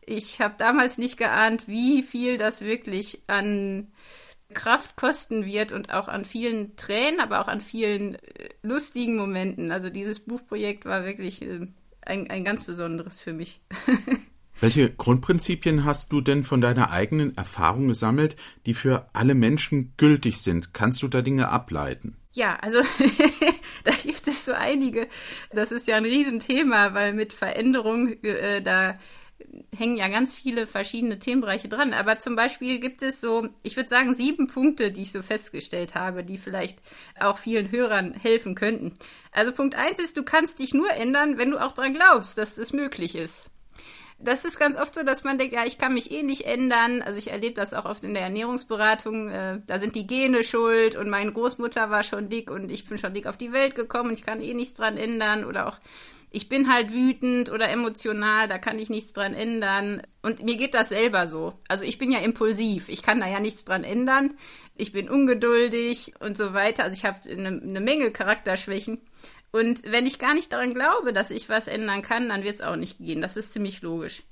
ich 0.06 0.40
habe 0.40 0.54
damals 0.58 1.00
nicht 1.00 1.18
geahnt, 1.18 1.68
wie 1.68 2.04
viel 2.04 2.38
das 2.38 2.62
wirklich 2.62 3.24
an 3.26 3.92
Kraft 4.54 4.96
kosten 4.96 5.46
wird 5.46 5.72
und 5.72 5.92
auch 5.92 6.08
an 6.08 6.26
vielen 6.26 6.76
Tränen, 6.76 7.20
aber 7.20 7.42
auch 7.42 7.48
an 7.48 7.62
vielen 7.62 8.16
äh, 8.16 8.50
lustigen 8.62 9.16
Momenten. 9.16 9.72
Also 9.72 9.90
dieses 9.90 10.20
Buchprojekt 10.20 10.86
war 10.86 11.06
wirklich 11.06 11.42
äh, 11.42 11.68
ein, 12.10 12.30
ein 12.30 12.44
ganz 12.44 12.66
besonderes 12.66 13.22
für 13.22 13.34
mich. 13.34 13.62
Welche 14.60 14.90
Grundprinzipien 14.90 15.86
hast 15.86 16.12
du 16.12 16.20
denn 16.20 16.44
von 16.44 16.60
deiner 16.60 16.92
eigenen 16.92 17.38
Erfahrung 17.38 17.88
gesammelt, 17.88 18.36
die 18.66 18.74
für 18.74 19.08
alle 19.14 19.34
Menschen 19.34 19.94
gültig 19.96 20.42
sind? 20.42 20.74
Kannst 20.74 21.02
du 21.02 21.08
da 21.08 21.22
Dinge 21.22 21.48
ableiten? 21.48 22.18
Ja, 22.34 22.56
also 22.58 22.80
da 23.86 23.92
gibt 24.04 24.28
es 24.28 24.46
so 24.46 24.52
einige. 24.52 25.08
Das 25.52 25.72
ist 25.72 25.88
ja 25.88 25.96
ein 25.96 26.04
Riesenthema, 26.04 26.94
weil 26.94 27.14
mit 27.14 27.32
Veränderung, 27.32 28.22
äh, 28.24 28.62
da 28.62 29.00
hängen 29.76 29.98
ja 29.98 30.08
ganz 30.08 30.34
viele 30.34 30.68
verschiedene 30.68 31.20
Themenbereiche 31.20 31.70
dran. 31.70 31.94
Aber 31.94 32.20
zum 32.20 32.36
Beispiel 32.36 32.80
gibt 32.80 33.02
es 33.02 33.22
so, 33.22 33.50
ich 33.64 33.76
würde 33.76 33.90
sagen, 33.90 34.14
sieben 34.14 34.48
Punkte, 34.48 34.92
die 34.92 35.04
ich 35.04 35.12
so 35.12 35.22
festgestellt 35.22 35.96
habe, 35.96 36.24
die 36.24 36.38
vielleicht 36.38 36.80
auch 37.20 37.38
vielen 37.38 37.72
Hörern 37.72 38.14
helfen 38.14 38.56
könnten. 38.56 38.94
Also 39.32 39.52
Punkt 39.52 39.76
eins 39.76 40.00
ist, 40.00 40.18
du 40.18 40.24
kannst 40.24 40.60
dich 40.60 40.74
nur 40.74 40.92
ändern, 40.92 41.38
wenn 41.38 41.52
du 41.52 41.58
auch 41.58 41.72
dran 41.72 41.94
glaubst, 41.94 42.38
dass 42.38 42.58
es 42.58 42.74
möglich 42.74 43.16
ist 43.16 43.50
das 44.22 44.44
ist 44.44 44.60
ganz 44.60 44.76
oft 44.76 44.94
so, 44.94 45.04
dass 45.04 45.24
man 45.24 45.38
denkt, 45.38 45.54
ja, 45.54 45.66
ich 45.66 45.78
kann 45.78 45.94
mich 45.94 46.12
eh 46.12 46.24
nicht 46.24 46.46
ändern. 46.46 47.02
Also 47.02 47.18
ich 47.18 47.32
erlebe 47.32 47.56
das 47.56 47.74
auch 47.74 47.86
oft 47.86 48.04
in 48.04 48.14
der 48.14 48.24
Ernährungsberatung. 48.24 49.30
Äh, 49.30 49.62
da 49.66 49.80
sind 49.80 49.96
die 49.96 50.06
Gene 50.06 50.44
schuld 50.44 50.96
und 50.96 51.10
meine 51.10 51.32
Großmutter 51.32 51.90
war 51.90 52.04
schon 52.04 52.30
dick 52.30 52.52
und 52.52 52.70
ich 52.70 52.86
bin 52.86 52.98
schon 52.98 53.14
dick 53.14 53.28
auf 53.28 53.38
die 53.38 53.54
Welt 53.54 53.76
gekommen 53.76 54.10
und 54.10 54.16
ich 54.16 54.26
kann 54.26 54.42
eh 54.42 54.54
nichts 54.54 54.74
dran 54.78 54.98
ändern. 54.98 55.46
Oder 55.46 55.68
auch, 55.68 55.78
ich 56.32 56.48
bin 56.48 56.72
halt 56.72 56.94
wütend 56.94 57.52
oder 57.52 57.70
emotional, 57.70 58.48
da 58.48 58.60
kann 58.60 58.78
ich 58.78 58.90
nichts 58.90 59.14
dran 59.14 59.34
ändern. 59.34 60.04
Und 60.22 60.44
mir 60.44 60.58
geht 60.58 60.76
das 60.76 60.90
selber 60.90 61.26
so. 61.26 61.60
Also 61.68 61.84
ich 61.84 61.98
bin 61.98 62.12
ja 62.12 62.20
impulsiv, 62.20 62.90
ich 62.90 63.02
kann 63.02 63.20
da 63.20 63.28
ja 63.28 63.40
nichts 63.40 63.66
dran 63.66 63.84
ändern. 63.84 64.38
Ich 64.76 64.92
bin 64.92 65.10
ungeduldig 65.10 66.14
und 66.20 66.38
so 66.38 66.54
weiter. 66.54 66.84
Also 66.84 66.96
ich 66.96 67.06
habe 67.06 67.30
eine, 67.30 67.48
eine 67.50 67.82
Menge 67.82 68.12
Charakterschwächen. 68.12 69.02
Und 69.52 69.82
wenn 69.92 70.06
ich 70.06 70.20
gar 70.20 70.36
nicht 70.36 70.54
daran 70.54 70.76
glaube, 70.76 71.14
dass 71.14 71.32
ich 71.32 71.50
was 71.50 71.68
ändern 71.68 72.04
kann, 72.04 72.30
dann 72.30 72.44
wird 72.44 72.56
es 72.56 72.62
auch 72.62 72.76
nicht 72.76 73.00
gehen. 73.00 73.22
Das 73.22 73.36
ist 73.36 73.54
ziemlich 73.54 73.82
logisch. 73.82 74.24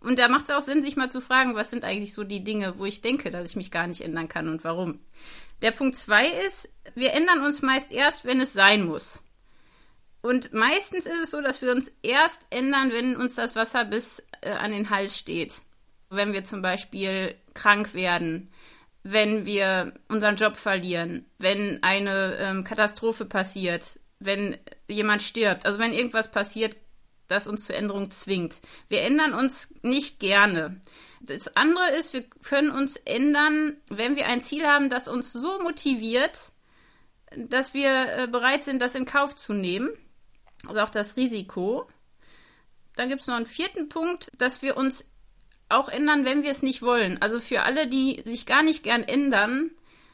Und 0.00 0.18
da 0.18 0.28
macht 0.28 0.48
es 0.48 0.54
auch 0.54 0.62
Sinn, 0.62 0.82
sich 0.82 0.96
mal 0.96 1.10
zu 1.10 1.20
fragen, 1.20 1.54
was 1.54 1.70
sind 1.70 1.84
eigentlich 1.84 2.14
so 2.14 2.24
die 2.24 2.44
Dinge, 2.44 2.78
wo 2.78 2.84
ich 2.84 3.02
denke, 3.02 3.30
dass 3.30 3.48
ich 3.50 3.56
mich 3.56 3.70
gar 3.70 3.86
nicht 3.86 4.02
ändern 4.02 4.28
kann 4.28 4.48
und 4.48 4.64
warum. 4.64 5.00
Der 5.62 5.72
Punkt 5.72 5.96
zwei 5.96 6.26
ist, 6.26 6.70
wir 6.94 7.12
ändern 7.12 7.44
uns 7.44 7.60
meist 7.60 7.92
erst, 7.92 8.24
wenn 8.24 8.40
es 8.40 8.52
sein 8.52 8.86
muss. 8.86 9.22
Und 10.22 10.52
meistens 10.52 11.06
ist 11.06 11.22
es 11.22 11.30
so, 11.30 11.40
dass 11.40 11.62
wir 11.62 11.72
uns 11.72 11.90
erst 12.02 12.40
ändern, 12.50 12.92
wenn 12.92 13.16
uns 13.16 13.36
das 13.36 13.56
Wasser 13.56 13.84
bis 13.84 14.26
äh, 14.42 14.50
an 14.50 14.72
den 14.72 14.90
Hals 14.90 15.18
steht. 15.18 15.60
Wenn 16.10 16.32
wir 16.32 16.44
zum 16.44 16.60
Beispiel 16.60 17.34
krank 17.54 17.94
werden, 17.94 18.50
wenn 19.02 19.46
wir 19.46 19.94
unseren 20.08 20.36
Job 20.36 20.56
verlieren, 20.56 21.24
wenn 21.38 21.82
eine 21.82 22.36
ähm, 22.36 22.64
Katastrophe 22.64 23.24
passiert, 23.24 23.98
wenn 24.18 24.58
jemand 24.88 25.22
stirbt, 25.22 25.64
also 25.64 25.78
wenn 25.78 25.92
irgendwas 25.92 26.30
passiert, 26.30 26.76
das 27.28 27.46
uns 27.46 27.66
zur 27.66 27.76
Änderung 27.76 28.10
zwingt. 28.10 28.60
Wir 28.88 29.02
ändern 29.02 29.34
uns 29.34 29.72
nicht 29.82 30.20
gerne. 30.20 30.80
Das 31.20 31.56
andere 31.56 31.90
ist, 31.90 32.12
wir 32.12 32.24
können 32.42 32.70
uns 32.70 32.96
ändern, 32.96 33.76
wenn 33.88 34.16
wir 34.16 34.26
ein 34.26 34.40
Ziel 34.40 34.66
haben, 34.66 34.90
das 34.90 35.08
uns 35.08 35.32
so 35.32 35.60
motiviert, 35.60 36.52
dass 37.36 37.72
wir 37.72 38.18
äh, 38.18 38.26
bereit 38.26 38.64
sind, 38.64 38.82
das 38.82 38.94
in 38.94 39.04
Kauf 39.04 39.36
zu 39.36 39.52
nehmen. 39.52 39.90
Also 40.66 40.80
auch 40.80 40.90
das 40.90 41.16
Risiko. 41.16 41.88
Dann 42.96 43.08
gibt 43.08 43.22
es 43.22 43.26
noch 43.26 43.36
einen 43.36 43.46
vierten 43.46 43.88
Punkt, 43.88 44.30
dass 44.38 44.62
wir 44.62 44.76
uns 44.76 45.08
auch 45.68 45.88
ändern, 45.88 46.24
wenn 46.24 46.42
wir 46.42 46.50
es 46.50 46.62
nicht 46.62 46.82
wollen. 46.82 47.22
Also 47.22 47.38
für 47.38 47.62
alle, 47.62 47.86
die 47.88 48.20
sich 48.24 48.44
gar 48.46 48.62
nicht 48.62 48.82
gern 48.82 49.02
ändern, 49.04 49.70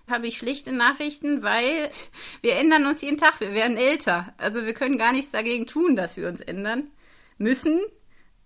habe 0.09 0.29
ich 0.29 0.37
schlechte 0.39 0.73
Nachrichten, 0.73 1.43
weil 1.43 1.91
wir 2.43 2.57
ändern 2.57 2.87
uns 2.87 3.01
jeden 3.01 3.19
Tag, 3.19 3.41
wir 3.41 3.53
werden 3.53 3.77
älter. 3.77 4.35
Also 4.39 4.65
wir 4.65 4.75
können 4.75 4.99
gar 4.99 5.13
nichts 5.13 5.33
dagegen 5.33 5.67
tun, 5.67 5.97
dass 5.97 6.17
wir 6.17 6.29
uns 6.29 6.41
ändern 6.41 6.91
müssen. 7.39 7.81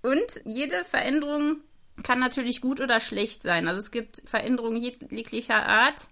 Und 0.03 0.41
jede 0.45 0.85
Veränderung 0.85 1.59
kann 2.03 2.21
natürlich 2.21 2.61
gut 2.61 2.81
oder 2.81 3.01
schlecht 3.01 3.43
sein. 3.43 3.69
Also 3.69 3.79
es 3.79 3.91
gibt 3.91 4.23
Veränderungen 4.25 4.81
jeglicher 4.81 5.67
Art. 5.67 6.09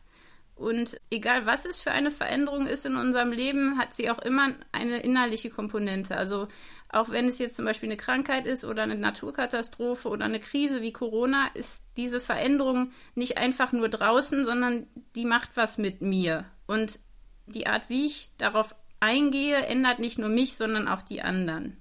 Und 0.58 1.00
egal 1.10 1.46
was 1.46 1.64
es 1.64 1.78
für 1.78 1.92
eine 1.92 2.10
Veränderung 2.10 2.66
ist 2.66 2.84
in 2.84 2.96
unserem 2.96 3.30
Leben, 3.30 3.78
hat 3.78 3.94
sie 3.94 4.10
auch 4.10 4.18
immer 4.18 4.50
eine 4.72 4.98
innerliche 5.00 5.50
Komponente. 5.50 6.16
Also 6.16 6.48
auch 6.88 7.10
wenn 7.10 7.28
es 7.28 7.38
jetzt 7.38 7.54
zum 7.54 7.64
Beispiel 7.64 7.88
eine 7.88 7.96
Krankheit 7.96 8.44
ist 8.44 8.64
oder 8.64 8.82
eine 8.82 8.96
Naturkatastrophe 8.96 10.08
oder 10.08 10.24
eine 10.24 10.40
Krise 10.40 10.82
wie 10.82 10.92
Corona, 10.92 11.46
ist 11.54 11.84
diese 11.96 12.18
Veränderung 12.18 12.90
nicht 13.14 13.38
einfach 13.38 13.72
nur 13.72 13.88
draußen, 13.88 14.44
sondern 14.44 14.88
die 15.14 15.26
macht 15.26 15.56
was 15.56 15.78
mit 15.78 16.02
mir. 16.02 16.44
Und 16.66 16.98
die 17.46 17.68
Art, 17.68 17.88
wie 17.88 18.06
ich 18.06 18.30
darauf 18.36 18.74
eingehe, 18.98 19.56
ändert 19.56 20.00
nicht 20.00 20.18
nur 20.18 20.28
mich, 20.28 20.56
sondern 20.56 20.88
auch 20.88 21.02
die 21.02 21.22
anderen. 21.22 21.76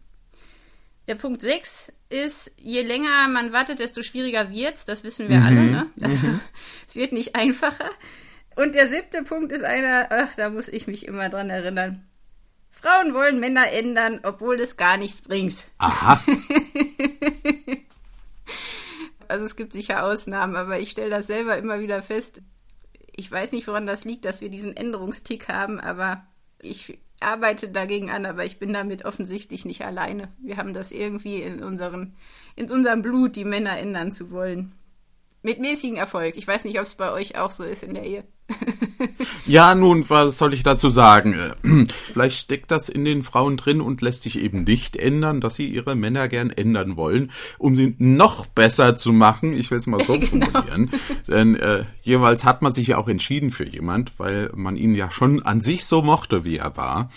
Der 1.08 1.16
Punkt 1.16 1.42
6 1.42 1.94
ist, 2.10 2.52
je 2.58 2.84
länger 2.84 3.28
man 3.30 3.54
wartet, 3.54 3.80
desto 3.80 4.04
schwieriger 4.04 4.52
wird's. 4.52 4.86
Das 4.86 5.04
wissen 5.04 5.30
wir 5.30 5.38
mhm. 5.38 5.46
alle. 5.46 5.64
Ne? 5.64 5.90
Mhm. 5.96 6.40
es 6.88 6.96
wird 6.96 7.14
nicht 7.14 7.36
einfacher. 7.36 7.90
Und 8.58 8.74
der 8.74 8.90
siebte 8.90 9.22
Punkt 9.22 9.52
ist 9.52 9.64
einer, 9.64 10.08
ach, 10.10 10.36
da 10.36 10.50
muss 10.50 10.68
ich 10.68 10.88
mich 10.88 11.06
immer 11.06 11.30
dran 11.30 11.52
erinnern. 11.52 12.04
Frauen 12.72 13.14
wollen 13.14 13.40
Männer 13.40 13.72
ändern, 13.72 14.20
obwohl 14.24 14.60
es 14.60 14.78
gar 14.78 14.98
nichts 14.98 15.22
bringt. 15.22 15.66
Aha. 15.78 16.20
also 19.28 19.46
es 19.46 19.56
gibt 19.56 19.74
sicher 19.74 20.04
Ausnahmen, 20.04 20.56
aber 20.56 20.80
ich 20.80 20.90
stelle 20.90 21.12
das 21.12 21.28
selber 21.28 21.56
immer 21.58 21.80
wieder 21.80 22.02
fest. 22.02 22.42
Ich 23.16 23.32
weiß 23.32 23.52
nicht, 23.52 23.68
woran 23.68 23.86
das 23.86 24.06
liegt, 24.06 24.26
dass 24.26 24.42
wir 24.42 24.50
diesen 24.50 24.76
Änderungstick 24.76 25.50
haben, 25.50 25.80
aber 25.80 26.24
ich 26.60 26.98
arbeite 27.20 27.70
dagegen 27.70 28.10
an, 28.10 28.26
aber 28.26 28.44
ich 28.44 28.58
bin 28.58 28.74
damit 28.74 29.06
offensichtlich 29.06 29.66
nicht 29.66 29.86
alleine. 29.86 30.34
Wir 30.40 30.58
haben 30.58 30.74
das 30.74 30.92
irgendwie 30.92 31.44
in, 31.44 31.64
unseren, 31.64 32.16
in 32.56 32.72
unserem 32.72 33.04
Blut, 33.04 33.36
die 33.36 33.46
Männer 33.46 33.78
ändern 33.78 34.12
zu 34.12 34.32
wollen. 34.32 34.74
Mit 35.48 35.62
mäßigem 35.62 35.96
Erfolg. 35.96 36.36
Ich 36.36 36.46
weiß 36.46 36.66
nicht, 36.66 36.78
ob 36.78 36.84
es 36.84 36.96
bei 36.96 37.10
euch 37.10 37.38
auch 37.38 37.52
so 37.52 37.64
ist 37.64 37.82
in 37.82 37.94
der 37.94 38.04
Ehe. 38.04 38.26
ja, 39.46 39.76
nun, 39.76 40.04
was 40.10 40.38
soll 40.38 40.54
ich 40.54 40.62
dazu 40.62 40.90
sagen? 40.90 41.38
Vielleicht 42.12 42.38
steckt 42.38 42.70
das 42.70 42.90
in 42.90 43.06
den 43.06 43.24
Frauen 43.24 43.56
drin 43.56 43.80
und 43.80 44.02
lässt 44.02 44.24
sich 44.24 44.40
eben 44.40 44.66
nicht 44.66 44.98
ändern, 44.98 45.40
dass 45.40 45.56
sie 45.56 45.66
ihre 45.66 45.96
Männer 45.96 46.28
gern 46.28 46.50
ändern 46.50 46.98
wollen, 46.98 47.32
um 47.60 47.78
sie 47.78 47.96
noch 47.98 48.46
besser 48.46 48.98
zu 48.98 49.14
machen. 49.14 49.54
Ich 49.54 49.72
will 49.72 49.78
es 49.78 49.88
mal 49.88 50.04
so 50.04 50.20
genau. 50.20 50.48
formulieren. 50.52 50.92
Denn 51.30 51.56
äh, 51.56 51.86
jeweils 52.02 52.44
hat 52.44 52.62
man 52.62 52.74
sich 52.74 52.88
ja 52.88 52.98
auch 52.98 53.08
entschieden 53.08 53.52
für 53.52 53.66
jemand, 53.66 54.20
weil 54.20 54.52
man 54.54 54.76
ihn 54.76 54.96
ja 54.96 55.10
schon 55.12 55.44
an 55.44 55.62
sich 55.62 55.86
so 55.86 56.02
mochte, 56.02 56.44
wie 56.44 56.58
er 56.58 56.76
war. 56.76 57.10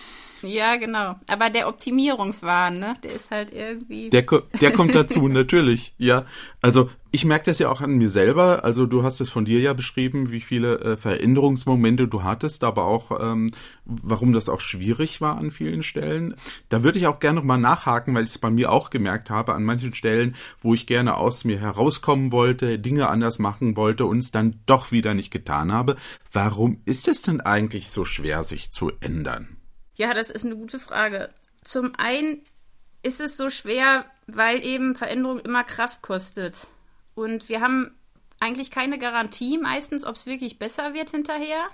Ja, 0.42 0.76
genau. 0.76 1.16
Aber 1.26 1.50
der 1.50 1.68
Optimierungswahn, 1.68 2.78
ne, 2.78 2.94
der 3.02 3.14
ist 3.14 3.30
halt 3.30 3.52
irgendwie. 3.52 4.10
Der, 4.10 4.24
der 4.60 4.72
kommt 4.72 4.94
dazu, 4.94 5.28
natürlich. 5.28 5.94
Ja. 5.98 6.24
Also 6.60 6.90
ich 7.12 7.24
merke 7.24 7.46
das 7.46 7.58
ja 7.58 7.70
auch 7.70 7.80
an 7.80 7.98
mir 7.98 8.08
selber. 8.08 8.64
Also 8.64 8.86
du 8.86 9.02
hast 9.02 9.20
es 9.20 9.30
von 9.30 9.44
dir 9.44 9.60
ja 9.60 9.72
beschrieben, 9.72 10.30
wie 10.30 10.40
viele 10.40 10.78
äh, 10.80 10.96
Veränderungsmomente 10.96 12.06
du 12.06 12.22
hattest, 12.22 12.62
aber 12.62 12.84
auch 12.84 13.20
ähm, 13.20 13.50
warum 13.84 14.32
das 14.32 14.48
auch 14.48 14.60
schwierig 14.60 15.20
war 15.20 15.36
an 15.36 15.50
vielen 15.50 15.82
Stellen. 15.82 16.36
Da 16.68 16.84
würde 16.84 16.98
ich 16.98 17.06
auch 17.06 17.18
gerne 17.18 17.42
mal 17.42 17.58
nachhaken, 17.58 18.14
weil 18.14 18.24
ich 18.24 18.30
es 18.30 18.38
bei 18.38 18.50
mir 18.50 18.70
auch 18.70 18.90
gemerkt 18.90 19.28
habe, 19.28 19.54
an 19.54 19.64
manchen 19.64 19.92
Stellen, 19.92 20.36
wo 20.60 20.72
ich 20.72 20.86
gerne 20.86 21.16
aus 21.16 21.44
mir 21.44 21.58
herauskommen 21.58 22.30
wollte, 22.30 22.78
Dinge 22.78 23.08
anders 23.08 23.38
machen 23.38 23.76
wollte 23.76 24.06
und 24.06 24.18
es 24.18 24.30
dann 24.30 24.60
doch 24.66 24.92
wieder 24.92 25.14
nicht 25.14 25.30
getan 25.30 25.72
habe. 25.72 25.96
Warum 26.32 26.80
ist 26.84 27.08
es 27.08 27.22
denn 27.22 27.40
eigentlich 27.40 27.90
so 27.90 28.04
schwer, 28.04 28.44
sich 28.44 28.70
zu 28.70 28.92
ändern? 29.00 29.59
Ja, 30.00 30.14
das 30.14 30.30
ist 30.30 30.46
eine 30.46 30.56
gute 30.56 30.78
Frage. 30.78 31.28
Zum 31.62 31.92
einen 31.98 32.40
ist 33.02 33.20
es 33.20 33.36
so 33.36 33.50
schwer, 33.50 34.06
weil 34.26 34.64
eben 34.64 34.94
Veränderung 34.94 35.40
immer 35.40 35.62
Kraft 35.62 36.00
kostet. 36.00 36.56
Und 37.14 37.50
wir 37.50 37.60
haben 37.60 37.94
eigentlich 38.40 38.70
keine 38.70 38.96
Garantie 38.96 39.58
meistens, 39.58 40.06
ob 40.06 40.16
es 40.16 40.24
wirklich 40.24 40.58
besser 40.58 40.94
wird 40.94 41.10
hinterher. 41.10 41.66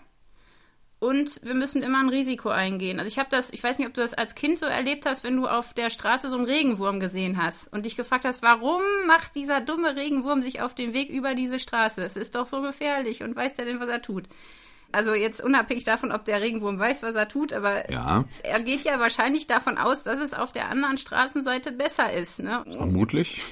Und 0.99 1.41
wir 1.45 1.55
müssen 1.55 1.85
immer 1.85 2.01
ein 2.01 2.09
Risiko 2.09 2.49
eingehen. 2.49 2.99
Also 2.99 3.07
ich 3.07 3.21
habe 3.21 3.29
das, 3.31 3.51
ich 3.51 3.63
weiß 3.63 3.79
nicht, 3.79 3.87
ob 3.87 3.95
du 3.95 4.01
das 4.01 4.13
als 4.13 4.35
Kind 4.35 4.59
so 4.59 4.67
erlebt 4.67 5.07
hast, 5.07 5.23
wenn 5.23 5.37
du 5.37 5.47
auf 5.47 5.73
der 5.73 5.89
Straße 5.89 6.29
so 6.29 6.35
einen 6.37 6.47
Regenwurm 6.47 6.99
gesehen 6.99 7.41
hast 7.41 7.73
und 7.73 7.85
dich 7.85 7.95
gefragt 7.95 8.25
hast, 8.25 8.43
warum 8.43 8.83
macht 9.07 9.37
dieser 9.37 9.61
dumme 9.61 9.95
Regenwurm 9.95 10.43
sich 10.43 10.61
auf 10.63 10.75
den 10.75 10.95
Weg 10.95 11.11
über 11.11 11.37
diese 11.37 11.61
Straße? 11.61 12.03
Es 12.03 12.17
ist 12.17 12.35
doch 12.35 12.49
so 12.49 12.61
gefährlich 12.61 13.23
und 13.23 13.37
weiß 13.37 13.55
der 13.55 13.67
denn, 13.67 13.79
was 13.79 13.89
er 13.89 14.03
tut? 14.03 14.29
Also 14.93 15.15
jetzt 15.15 15.43
unabhängig 15.43 15.85
davon, 15.85 16.13
ob 16.13 16.25
der 16.25 16.41
Regenwurm 16.41 16.79
weiß, 16.79 17.03
was 17.03 17.15
er 17.15 17.29
tut, 17.29 17.53
aber 17.53 17.91
ja. 17.91 18.25
er 18.43 18.61
geht 18.61 18.85
ja 18.85 18.99
wahrscheinlich 18.99 19.47
davon 19.47 19.79
aus, 19.79 20.05
dass 20.05 20.21
es 20.21 20.33
auf 20.33 20.53
der 20.53 20.71
anderen 20.71 20.97
Straßenseite 20.97 21.73
besser 21.73 22.13
ist. 22.13 22.39
Ne? 22.39 22.65
Vermutlich. 22.73 23.43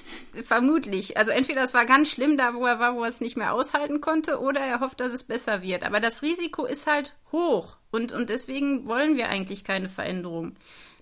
Vermutlich. 0.44 1.16
Also 1.16 1.32
entweder 1.32 1.62
es 1.62 1.74
war 1.74 1.86
ganz 1.86 2.10
schlimm 2.10 2.36
da, 2.36 2.54
wo 2.54 2.64
er 2.64 2.78
war, 2.78 2.96
wo 2.96 3.02
er 3.02 3.08
es 3.08 3.20
nicht 3.20 3.36
mehr 3.36 3.52
aushalten 3.52 4.00
konnte, 4.00 4.40
oder 4.40 4.60
er 4.60 4.80
hofft, 4.80 5.00
dass 5.00 5.12
es 5.12 5.22
besser 5.24 5.62
wird. 5.62 5.84
Aber 5.84 6.00
das 6.00 6.22
Risiko 6.22 6.64
ist 6.64 6.86
halt 6.86 7.14
hoch 7.32 7.76
und, 7.90 8.12
und 8.12 8.30
deswegen 8.30 8.86
wollen 8.86 9.16
wir 9.16 9.28
eigentlich 9.28 9.64
keine 9.64 9.88
Veränderung. 9.88 10.56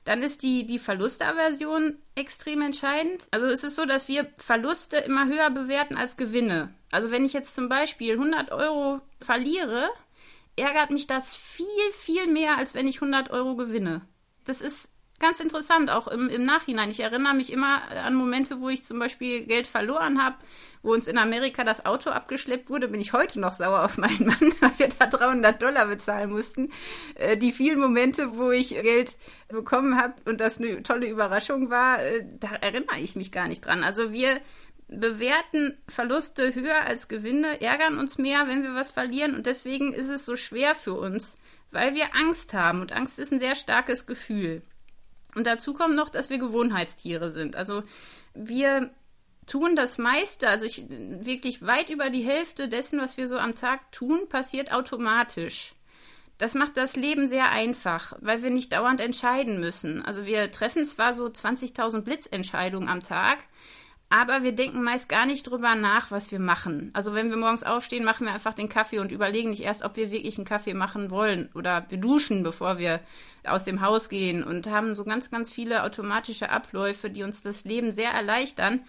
Dann 0.05 0.23
ist 0.23 0.43
die, 0.43 0.67
die 0.67 0.81
Verlustaversion 0.81 1.97
extrem 2.17 2.63
entscheidend. 2.63 3.29
Also 3.31 3.47
es 3.47 3.63
ist 3.63 3.77
so, 3.77 3.85
dass 3.85 4.09
wir 4.09 4.27
Verluste 4.37 4.97
immer 4.97 5.27
höher 5.27 5.51
bewerten 5.51 5.97
als 5.97 6.17
Gewinne. 6.17 6.75
Also 6.91 7.11
wenn 7.11 7.25
ich 7.25 7.33
jetzt 7.33 7.55
zum 7.55 7.69
Beispiel 7.69 8.15
100 8.15 8.51
Euro 8.51 9.01
verliere, 9.21 9.91
ärgert 10.57 10.91
mich 10.91 11.07
das 11.07 11.37
viel, 11.37 11.67
viel 11.93 12.27
mehr, 12.27 12.59
als 12.59 12.75
wenn 12.75 12.87
ich 12.87 12.97
100 12.97 13.31
Euro 13.31 13.57
gewinne. 13.57 14.03
Das 14.45 14.61
ist 14.61 14.93
ganz 15.23 15.39
interessant, 15.39 15.89
auch 15.89 16.09
im, 16.09 16.29
im 16.29 16.45
Nachhinein. 16.45 16.91
Ich 16.91 17.01
erinnere 17.01 17.33
mich 17.33 17.53
immer 17.53 17.83
an 18.05 18.15
Momente, 18.15 18.61
wo 18.61 18.69
ich 18.69 18.83
zum 18.83 18.99
Beispiel 18.99 19.47
Geld 19.47 19.69
verloren 19.69 20.23
habe, 20.23 20.37
wo 20.83 20.93
uns 20.93 21.07
in 21.07 21.17
Amerika 21.17 21.63
das 21.63 21.87
Auto 21.87 22.11
abgeschleppt 22.11 22.69
wurde, 22.69 22.89
bin 22.89 23.01
ich 23.01 23.13
heute 23.13 23.39
noch 23.39 23.55
sauer 23.55 23.85
auf 23.85 23.99
meinen 23.99 24.27
Mann, 24.27 24.53
weil 24.61 24.73
wir 24.79 24.89
da 24.89 25.07
300 25.07 25.63
Dollar 25.63 25.87
bezahlen 25.87 26.33
mussten. 26.33 26.71
Äh, 27.15 27.37
die 27.37 27.53
vielen 27.53 27.79
Momente, 27.79 28.37
wo 28.37 28.51
ich 28.51 28.71
Geld 28.71 29.17
bekommen 29.49 29.97
habe 29.97 30.15
und 30.25 30.41
das 30.41 30.59
eine 30.59 30.83
tolle 30.83 31.07
Überraschung 31.07 31.71
war, 31.71 32.03
äh, 32.03 32.25
da 32.41 32.57
erinnere 32.57 32.99
ich 32.99 33.15
mich 33.15 33.31
gar 33.31 33.47
nicht 33.47 33.65
dran. 33.65 33.85
Also 33.85 34.13
wir 34.13 34.41
bewerten 35.01 35.79
Verluste 35.89 36.55
höher 36.55 36.85
als 36.87 37.09
Gewinne, 37.09 37.61
ärgern 37.61 37.99
uns 37.99 38.19
mehr, 38.19 38.47
wenn 38.47 38.63
wir 38.63 38.75
was 38.75 38.91
verlieren 38.91 39.35
und 39.35 39.47
deswegen 39.47 39.93
ist 39.93 40.09
es 40.09 40.25
so 40.25 40.37
schwer 40.37 40.75
für 40.75 40.95
uns, 40.95 41.37
weil 41.71 41.95
wir 41.95 42.15
Angst 42.15 42.55
haben 42.55 42.81
und 42.81 42.93
Angst 42.93 43.19
ist 43.19 43.33
ein 43.33 43.41
sehr 43.41 43.55
starkes 43.55 44.07
Gefühl. 44.07 44.63
Und 45.35 45.47
dazu 45.47 45.73
kommt 45.73 45.95
noch, 45.95 46.11
dass 46.11 46.31
wir 46.31 46.39
Gewohnheitstiere 46.39 47.31
sind. 47.31 47.57
Also 47.57 47.83
wir 48.35 48.91
tun 49.47 49.75
das 49.75 49.99
meiste, 49.99 50.49
also 50.49 50.67
ich, 50.67 50.85
wirklich 50.89 51.65
weit 51.65 51.91
über 51.91 52.11
die 52.11 52.23
Hälfte 52.23 52.69
dessen, 52.69 53.01
was 53.01 53.17
wir 53.17 53.29
so 53.29 53.39
am 53.39 53.55
Tag 53.55 53.91
tun, 53.93 54.29
passiert 54.29 54.73
automatisch. 54.73 55.75
Das 56.39 56.55
macht 56.55 56.77
das 56.77 56.97
Leben 56.97 57.29
sehr 57.29 57.51
einfach, 57.51 58.15
weil 58.21 58.43
wir 58.43 58.51
nicht 58.51 58.73
dauernd 58.73 59.01
entscheiden 59.01 59.61
müssen. 59.61 60.03
Also 60.03 60.27
wir 60.27 60.51
treffen 60.51 60.85
zwar 60.85 61.13
so 61.13 61.27
20.000 61.27 62.01
Blitzentscheidungen 62.03 62.89
am 62.89 63.03
Tag, 63.03 63.39
aber 64.13 64.43
wir 64.43 64.53
denken 64.53 64.83
meist 64.83 65.09
gar 65.09 65.25
nicht 65.25 65.45
drüber 65.45 65.75
nach, 65.75 66.11
was 66.11 66.31
wir 66.31 66.39
machen. 66.39 66.91
Also 66.93 67.15
wenn 67.15 67.31
wir 67.31 67.39
morgens 67.39 67.63
aufstehen, 67.63 68.05
machen 68.05 68.27
wir 68.27 68.35
einfach 68.35 68.53
den 68.53 68.69
Kaffee 68.69 68.99
und 68.99 69.11
überlegen 69.11 69.49
nicht 69.49 69.63
erst, 69.63 69.83
ob 69.83 69.97
wir 69.97 70.13
wirklich 70.13 70.37
einen 70.37 70.45
Kaffee 70.45 70.75
machen 70.75 71.11
wollen. 71.11 71.49
Oder 71.55 71.87
wir 71.89 71.97
duschen, 71.97 72.43
bevor 72.43 72.77
wir 72.77 73.01
aus 73.43 73.65
dem 73.65 73.81
Haus 73.81 74.11
gehen 74.11 74.45
und 74.45 74.67
haben 74.67 74.95
so 74.95 75.05
ganz, 75.05 75.31
ganz 75.31 75.51
viele 75.51 75.83
automatische 75.83 76.51
Abläufe, 76.51 77.09
die 77.09 77.23
uns 77.23 77.41
das 77.41 77.65
Leben 77.65 77.91
sehr 77.91 78.11
erleichtern. 78.11 78.85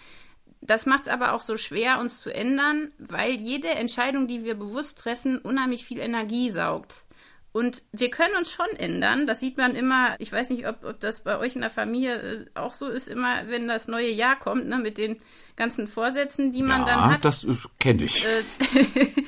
Das 0.59 0.85
macht 0.85 1.03
es 1.03 1.07
aber 1.07 1.31
auch 1.31 1.41
so 1.41 1.55
schwer, 1.55 2.01
uns 2.01 2.21
zu 2.21 2.33
ändern, 2.33 2.91
weil 2.97 3.31
jede 3.31 3.69
Entscheidung, 3.69 4.27
die 4.27 4.43
wir 4.43 4.55
bewusst 4.55 4.97
treffen, 4.97 5.37
unheimlich 5.37 5.85
viel 5.85 5.99
Energie 5.99 6.51
saugt. 6.51 7.05
Und 7.53 7.83
wir 7.91 8.09
können 8.09 8.35
uns 8.35 8.51
schon 8.51 8.69
ändern. 8.77 9.27
Das 9.27 9.39
sieht 9.39 9.57
man 9.57 9.75
immer. 9.75 10.15
Ich 10.19 10.31
weiß 10.31 10.49
nicht, 10.49 10.67
ob, 10.67 10.83
ob 10.83 10.99
das 10.99 11.23
bei 11.23 11.37
euch 11.37 11.55
in 11.55 11.61
der 11.61 11.69
Familie 11.69 12.15
äh, 12.15 12.45
auch 12.55 12.73
so 12.73 12.87
ist, 12.87 13.07
immer 13.07 13.47
wenn 13.47 13.67
das 13.67 13.87
neue 13.87 14.09
Jahr 14.09 14.37
kommt, 14.37 14.67
ne, 14.67 14.77
mit 14.79 14.97
den 14.97 15.19
ganzen 15.55 15.87
Vorsätzen, 15.87 16.51
die 16.51 16.63
man 16.63 16.81
ja, 16.81 16.87
dann 16.87 17.11
hat. 17.11 17.23
das 17.23 17.45
kenne 17.79 18.03
ich. 18.03 18.25
Äh, 18.25 18.43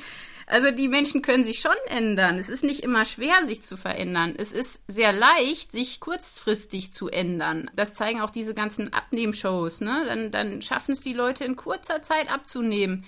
Also 0.48 0.70
die 0.70 0.86
Menschen 0.86 1.22
können 1.22 1.44
sich 1.44 1.58
schon 1.58 1.76
ändern. 1.88 2.38
Es 2.38 2.48
ist 2.48 2.62
nicht 2.62 2.84
immer 2.84 3.04
schwer, 3.04 3.34
sich 3.46 3.62
zu 3.62 3.76
verändern. 3.76 4.34
Es 4.38 4.52
ist 4.52 4.84
sehr 4.86 5.12
leicht, 5.12 5.72
sich 5.72 5.98
kurzfristig 5.98 6.92
zu 6.92 7.08
ändern. 7.08 7.68
Das 7.74 7.94
zeigen 7.94 8.20
auch 8.20 8.30
diese 8.30 8.54
ganzen 8.54 8.92
Abnehmshows. 8.92 9.80
Ne? 9.80 10.04
Dann, 10.06 10.30
dann 10.30 10.62
schaffen 10.62 10.92
es 10.92 11.00
die 11.00 11.14
Leute 11.14 11.44
in 11.44 11.56
kurzer 11.56 12.00
Zeit 12.00 12.32
abzunehmen. 12.32 13.04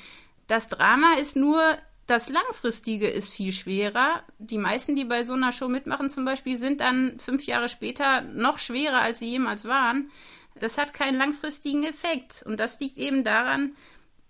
Das 0.48 0.68
Drama 0.68 1.14
ist 1.14 1.36
nur, 1.36 1.78
das 2.08 2.30
Langfristige 2.30 3.06
ist 3.06 3.30
viel 3.34 3.52
schwerer. 3.52 4.22
Die 4.38 4.56
meisten, 4.56 4.96
die 4.96 5.04
bei 5.04 5.22
so 5.22 5.34
einer 5.34 5.52
Show 5.52 5.68
mitmachen 5.68 6.08
zum 6.08 6.24
Beispiel, 6.24 6.56
sind 6.56 6.80
dann 6.80 7.18
fünf 7.20 7.44
Jahre 7.44 7.68
später 7.68 8.22
noch 8.22 8.58
schwerer, 8.58 9.02
als 9.02 9.18
sie 9.18 9.28
jemals 9.28 9.66
waren. 9.66 10.10
Das 10.58 10.78
hat 10.78 10.94
keinen 10.94 11.18
langfristigen 11.18 11.84
Effekt. 11.84 12.42
Und 12.46 12.60
das 12.60 12.80
liegt 12.80 12.96
eben 12.96 13.24
daran, 13.24 13.76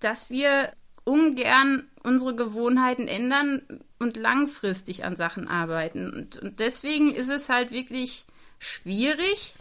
dass 0.01 0.29
wir 0.29 0.73
ungern 1.05 1.89
unsere 2.03 2.35
Gewohnheiten 2.35 3.07
ändern 3.07 3.63
und 4.01 4.17
langfristig 4.17 5.05
an 5.05 5.15
Sachen 5.15 5.47
arbeiten. 5.47 6.13
Und, 6.13 6.37
und 6.37 6.59
deswegen 6.59 7.15
ist 7.15 7.31
es 7.31 7.49
halt 7.49 7.71
wirklich 7.71 8.25
schwierig. 8.59 9.55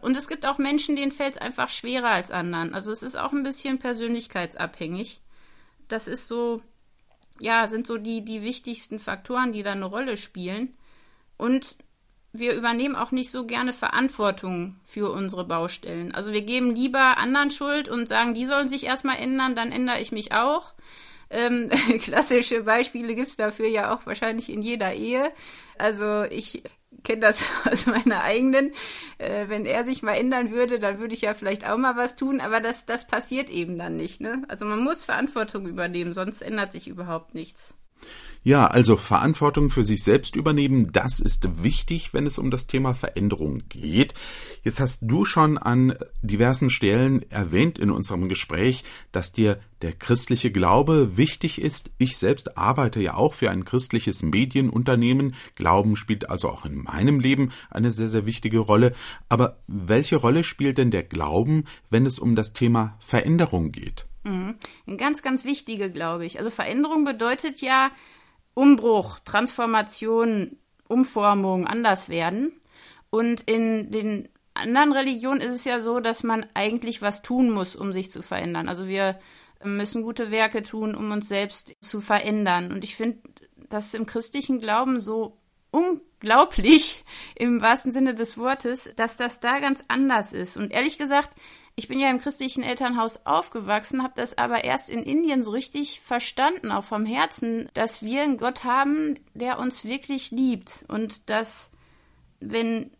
Und 0.00 0.16
es 0.16 0.28
gibt 0.28 0.46
auch 0.46 0.58
Menschen, 0.58 0.94
denen 0.94 1.10
fällt 1.10 1.34
es 1.34 1.40
einfach 1.40 1.70
schwerer 1.70 2.10
als 2.10 2.30
anderen. 2.30 2.72
Also 2.72 2.92
es 2.92 3.02
ist 3.02 3.16
auch 3.16 3.32
ein 3.32 3.42
bisschen 3.42 3.80
persönlichkeitsabhängig. 3.80 5.20
Das 5.88 6.06
ist 6.06 6.28
so, 6.28 6.62
ja, 7.40 7.66
sind 7.66 7.86
so 7.86 7.98
die, 7.98 8.24
die 8.24 8.42
wichtigsten 8.42 8.98
Faktoren, 8.98 9.52
die 9.52 9.62
da 9.62 9.72
eine 9.72 9.86
Rolle 9.86 10.16
spielen. 10.16 10.74
Und 11.36 11.76
wir 12.32 12.54
übernehmen 12.54 12.96
auch 12.96 13.12
nicht 13.12 13.30
so 13.30 13.46
gerne 13.46 13.72
Verantwortung 13.72 14.76
für 14.84 15.10
unsere 15.10 15.44
Baustellen. 15.44 16.14
Also 16.14 16.32
wir 16.32 16.42
geben 16.42 16.74
lieber 16.74 17.16
anderen 17.18 17.50
Schuld 17.50 17.88
und 17.88 18.08
sagen, 18.08 18.34
die 18.34 18.44
sollen 18.44 18.68
sich 18.68 18.84
erstmal 18.84 19.18
ändern, 19.18 19.54
dann 19.54 19.72
ändere 19.72 20.00
ich 20.00 20.10
mich 20.10 20.32
auch. 20.32 20.74
Ähm, 21.30 21.70
klassische 22.02 22.62
Beispiele 22.62 23.14
gibt's 23.14 23.36
dafür 23.36 23.68
ja 23.68 23.94
auch 23.94 24.04
wahrscheinlich 24.06 24.50
in 24.50 24.62
jeder 24.62 24.94
Ehe. 24.94 25.30
Also 25.78 26.24
ich 26.24 26.62
kenne 27.02 27.20
das 27.20 27.44
aus 27.70 27.86
meiner 27.86 28.22
eigenen. 28.22 28.72
Äh, 29.18 29.48
wenn 29.48 29.66
er 29.66 29.84
sich 29.84 30.02
mal 30.02 30.14
ändern 30.14 30.50
würde, 30.50 30.78
dann 30.78 30.98
würde 30.98 31.14
ich 31.14 31.22
ja 31.22 31.34
vielleicht 31.34 31.68
auch 31.68 31.76
mal 31.76 31.96
was 31.96 32.16
tun, 32.16 32.40
aber 32.40 32.60
das, 32.60 32.86
das 32.86 33.06
passiert 33.06 33.50
eben 33.50 33.76
dann 33.76 33.96
nicht. 33.96 34.20
Ne? 34.20 34.42
Also 34.48 34.66
man 34.66 34.82
muss 34.82 35.04
Verantwortung 35.04 35.66
übernehmen, 35.66 36.14
sonst 36.14 36.42
ändert 36.42 36.72
sich 36.72 36.88
überhaupt 36.88 37.34
nichts. 37.34 37.74
Ja, 38.46 38.66
also 38.66 38.98
Verantwortung 38.98 39.70
für 39.70 39.84
sich 39.84 40.04
selbst 40.04 40.36
übernehmen, 40.36 40.92
das 40.92 41.18
ist 41.18 41.62
wichtig, 41.62 42.12
wenn 42.12 42.26
es 42.26 42.36
um 42.36 42.50
das 42.50 42.66
Thema 42.66 42.92
Veränderung 42.92 43.62
geht. 43.70 44.12
Jetzt 44.62 44.80
hast 44.80 45.00
du 45.00 45.24
schon 45.24 45.56
an 45.56 45.94
diversen 46.20 46.68
Stellen 46.68 47.24
erwähnt 47.30 47.78
in 47.78 47.90
unserem 47.90 48.28
Gespräch, 48.28 48.84
dass 49.12 49.32
dir 49.32 49.60
der 49.80 49.94
christliche 49.94 50.50
Glaube 50.50 51.16
wichtig 51.16 51.58
ist. 51.58 51.90
Ich 51.96 52.18
selbst 52.18 52.58
arbeite 52.58 53.00
ja 53.00 53.14
auch 53.14 53.32
für 53.32 53.50
ein 53.50 53.64
christliches 53.64 54.22
Medienunternehmen. 54.22 55.34
Glauben 55.54 55.96
spielt 55.96 56.28
also 56.28 56.50
auch 56.50 56.66
in 56.66 56.76
meinem 56.82 57.20
Leben 57.20 57.50
eine 57.70 57.92
sehr, 57.92 58.10
sehr 58.10 58.26
wichtige 58.26 58.58
Rolle. 58.58 58.92
Aber 59.30 59.56
welche 59.68 60.16
Rolle 60.16 60.44
spielt 60.44 60.76
denn 60.76 60.90
der 60.90 61.04
Glauben, 61.04 61.64
wenn 61.88 62.04
es 62.04 62.18
um 62.18 62.36
das 62.36 62.52
Thema 62.52 62.98
Veränderung 63.00 63.72
geht? 63.72 64.04
Mhm. 64.24 64.56
Eine 64.86 64.96
ganz, 64.98 65.22
ganz 65.22 65.46
wichtige, 65.46 65.90
glaube 65.90 66.26
ich. 66.26 66.38
Also 66.38 66.50
Veränderung 66.50 67.04
bedeutet 67.04 67.62
ja, 67.62 67.90
Umbruch, 68.54 69.18
Transformation, 69.20 70.56
Umformung, 70.88 71.66
anders 71.66 72.08
werden. 72.08 72.52
Und 73.10 73.42
in 73.42 73.90
den 73.90 74.28
anderen 74.54 74.92
Religionen 74.92 75.40
ist 75.40 75.52
es 75.52 75.64
ja 75.64 75.80
so, 75.80 76.00
dass 76.00 76.22
man 76.22 76.46
eigentlich 76.54 77.02
was 77.02 77.22
tun 77.22 77.50
muss, 77.50 77.76
um 77.76 77.92
sich 77.92 78.10
zu 78.10 78.22
verändern. 78.22 78.68
Also 78.68 78.86
wir 78.86 79.18
müssen 79.62 80.02
gute 80.02 80.30
Werke 80.30 80.62
tun, 80.62 80.94
um 80.94 81.10
uns 81.10 81.28
selbst 81.28 81.74
zu 81.80 82.00
verändern. 82.00 82.72
Und 82.72 82.84
ich 82.84 82.96
finde 82.96 83.18
das 83.68 83.94
im 83.94 84.06
christlichen 84.06 84.60
Glauben 84.60 85.00
so 85.00 85.38
unglaublich, 85.70 87.04
im 87.34 87.60
wahrsten 87.60 87.92
Sinne 87.92 88.14
des 88.14 88.38
Wortes, 88.38 88.90
dass 88.96 89.16
das 89.16 89.40
da 89.40 89.58
ganz 89.58 89.82
anders 89.88 90.32
ist. 90.32 90.56
Und 90.56 90.72
ehrlich 90.72 90.98
gesagt, 90.98 91.34
ich 91.76 91.88
bin 91.88 91.98
ja 91.98 92.08
im 92.08 92.20
christlichen 92.20 92.62
Elternhaus 92.62 93.26
aufgewachsen, 93.26 94.02
habe 94.02 94.14
das 94.16 94.38
aber 94.38 94.62
erst 94.62 94.88
in 94.88 95.02
Indien 95.02 95.42
so 95.42 95.50
richtig 95.50 96.00
verstanden, 96.00 96.70
auch 96.70 96.84
vom 96.84 97.04
Herzen, 97.04 97.68
dass 97.74 98.02
wir 98.02 98.22
einen 98.22 98.36
Gott 98.36 98.62
haben, 98.64 99.14
der 99.34 99.58
uns 99.58 99.84
wirklich 99.84 100.30
liebt 100.30 100.84
und 100.88 101.28
dass, 101.28 101.72
wenn 102.38 102.92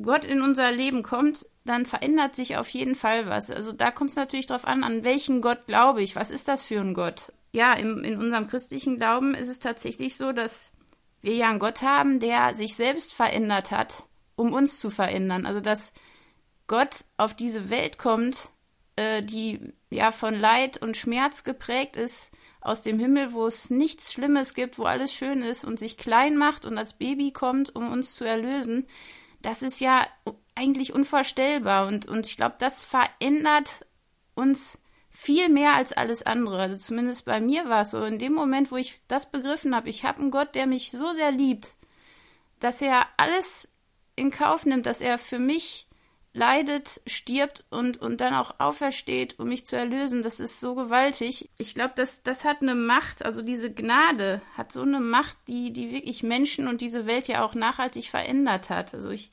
Gott 0.00 0.24
in 0.24 0.40
unser 0.40 0.70
Leben 0.70 1.02
kommt, 1.02 1.46
dann 1.64 1.84
verändert 1.84 2.36
sich 2.36 2.56
auf 2.56 2.68
jeden 2.68 2.94
Fall 2.94 3.26
was. 3.26 3.50
Also 3.50 3.72
da 3.72 3.90
kommt 3.90 4.10
es 4.10 4.16
natürlich 4.16 4.46
darauf 4.46 4.66
an, 4.66 4.84
an 4.84 5.02
welchen 5.02 5.40
Gott 5.40 5.66
glaube 5.66 6.02
ich. 6.02 6.14
Was 6.14 6.30
ist 6.30 6.46
das 6.46 6.62
für 6.62 6.80
ein 6.80 6.94
Gott? 6.94 7.32
Ja, 7.50 7.72
im, 7.72 8.04
in 8.04 8.18
unserem 8.18 8.46
christlichen 8.46 8.98
Glauben 8.98 9.34
ist 9.34 9.48
es 9.48 9.58
tatsächlich 9.58 10.16
so, 10.16 10.32
dass 10.32 10.72
wir 11.22 11.34
ja 11.34 11.48
einen 11.48 11.58
Gott 11.58 11.82
haben, 11.82 12.20
der 12.20 12.54
sich 12.54 12.76
selbst 12.76 13.14
verändert 13.14 13.72
hat, 13.72 14.04
um 14.36 14.52
uns 14.52 14.78
zu 14.78 14.90
verändern. 14.90 15.44
Also 15.44 15.60
dass 15.60 15.92
Gott 16.66 17.04
auf 17.16 17.34
diese 17.34 17.70
Welt 17.70 17.98
kommt, 17.98 18.50
äh, 18.96 19.22
die 19.22 19.72
ja 19.90 20.10
von 20.12 20.34
Leid 20.34 20.78
und 20.78 20.96
Schmerz 20.96 21.44
geprägt 21.44 21.96
ist, 21.96 22.32
aus 22.60 22.82
dem 22.82 22.98
Himmel, 22.98 23.32
wo 23.32 23.46
es 23.46 23.70
nichts 23.70 24.12
Schlimmes 24.12 24.54
gibt, 24.54 24.78
wo 24.78 24.84
alles 24.84 25.12
schön 25.12 25.42
ist 25.42 25.64
und 25.64 25.78
sich 25.78 25.96
klein 25.96 26.36
macht 26.36 26.64
und 26.64 26.78
als 26.78 26.94
Baby 26.94 27.30
kommt, 27.30 27.74
um 27.76 27.92
uns 27.92 28.16
zu 28.16 28.24
erlösen, 28.24 28.86
das 29.40 29.62
ist 29.62 29.80
ja 29.80 30.06
eigentlich 30.56 30.92
unvorstellbar. 30.92 31.86
Und, 31.86 32.06
und 32.06 32.26
ich 32.26 32.36
glaube, 32.36 32.56
das 32.58 32.82
verändert 32.82 33.86
uns 34.34 34.80
viel 35.10 35.48
mehr 35.48 35.74
als 35.74 35.92
alles 35.92 36.24
andere. 36.24 36.58
Also 36.58 36.76
zumindest 36.76 37.24
bei 37.24 37.40
mir 37.40 37.68
war 37.68 37.82
es 37.82 37.92
so. 37.92 38.04
In 38.04 38.18
dem 38.18 38.32
Moment, 38.32 38.72
wo 38.72 38.76
ich 38.76 39.00
das 39.06 39.30
begriffen 39.30 39.74
habe, 39.74 39.88
ich 39.88 40.04
habe 40.04 40.20
einen 40.20 40.32
Gott, 40.32 40.54
der 40.56 40.66
mich 40.66 40.90
so 40.90 41.12
sehr 41.12 41.30
liebt, 41.30 41.76
dass 42.58 42.82
er 42.82 43.06
alles 43.16 43.72
in 44.16 44.30
Kauf 44.30 44.66
nimmt, 44.66 44.86
dass 44.86 45.00
er 45.00 45.18
für 45.18 45.38
mich 45.38 45.85
leidet, 46.36 47.00
stirbt 47.06 47.64
und, 47.70 48.00
und 48.00 48.20
dann 48.20 48.34
auch 48.34 48.60
aufersteht, 48.60 49.38
um 49.38 49.48
mich 49.48 49.64
zu 49.64 49.74
erlösen. 49.74 50.22
Das 50.22 50.38
ist 50.38 50.60
so 50.60 50.74
gewaltig. 50.74 51.48
Ich 51.56 51.74
glaube, 51.74 51.94
das, 51.96 52.22
das 52.22 52.44
hat 52.44 52.60
eine 52.60 52.74
Macht, 52.74 53.24
also 53.24 53.42
diese 53.42 53.72
Gnade 53.72 54.42
hat 54.56 54.70
so 54.70 54.82
eine 54.82 55.00
Macht, 55.00 55.36
die, 55.48 55.72
die 55.72 55.90
wirklich 55.90 56.22
Menschen 56.22 56.68
und 56.68 56.82
diese 56.82 57.06
Welt 57.06 57.26
ja 57.26 57.42
auch 57.42 57.54
nachhaltig 57.54 58.10
verändert 58.10 58.68
hat. 58.68 58.92
Also 58.92 59.10
ich 59.10 59.30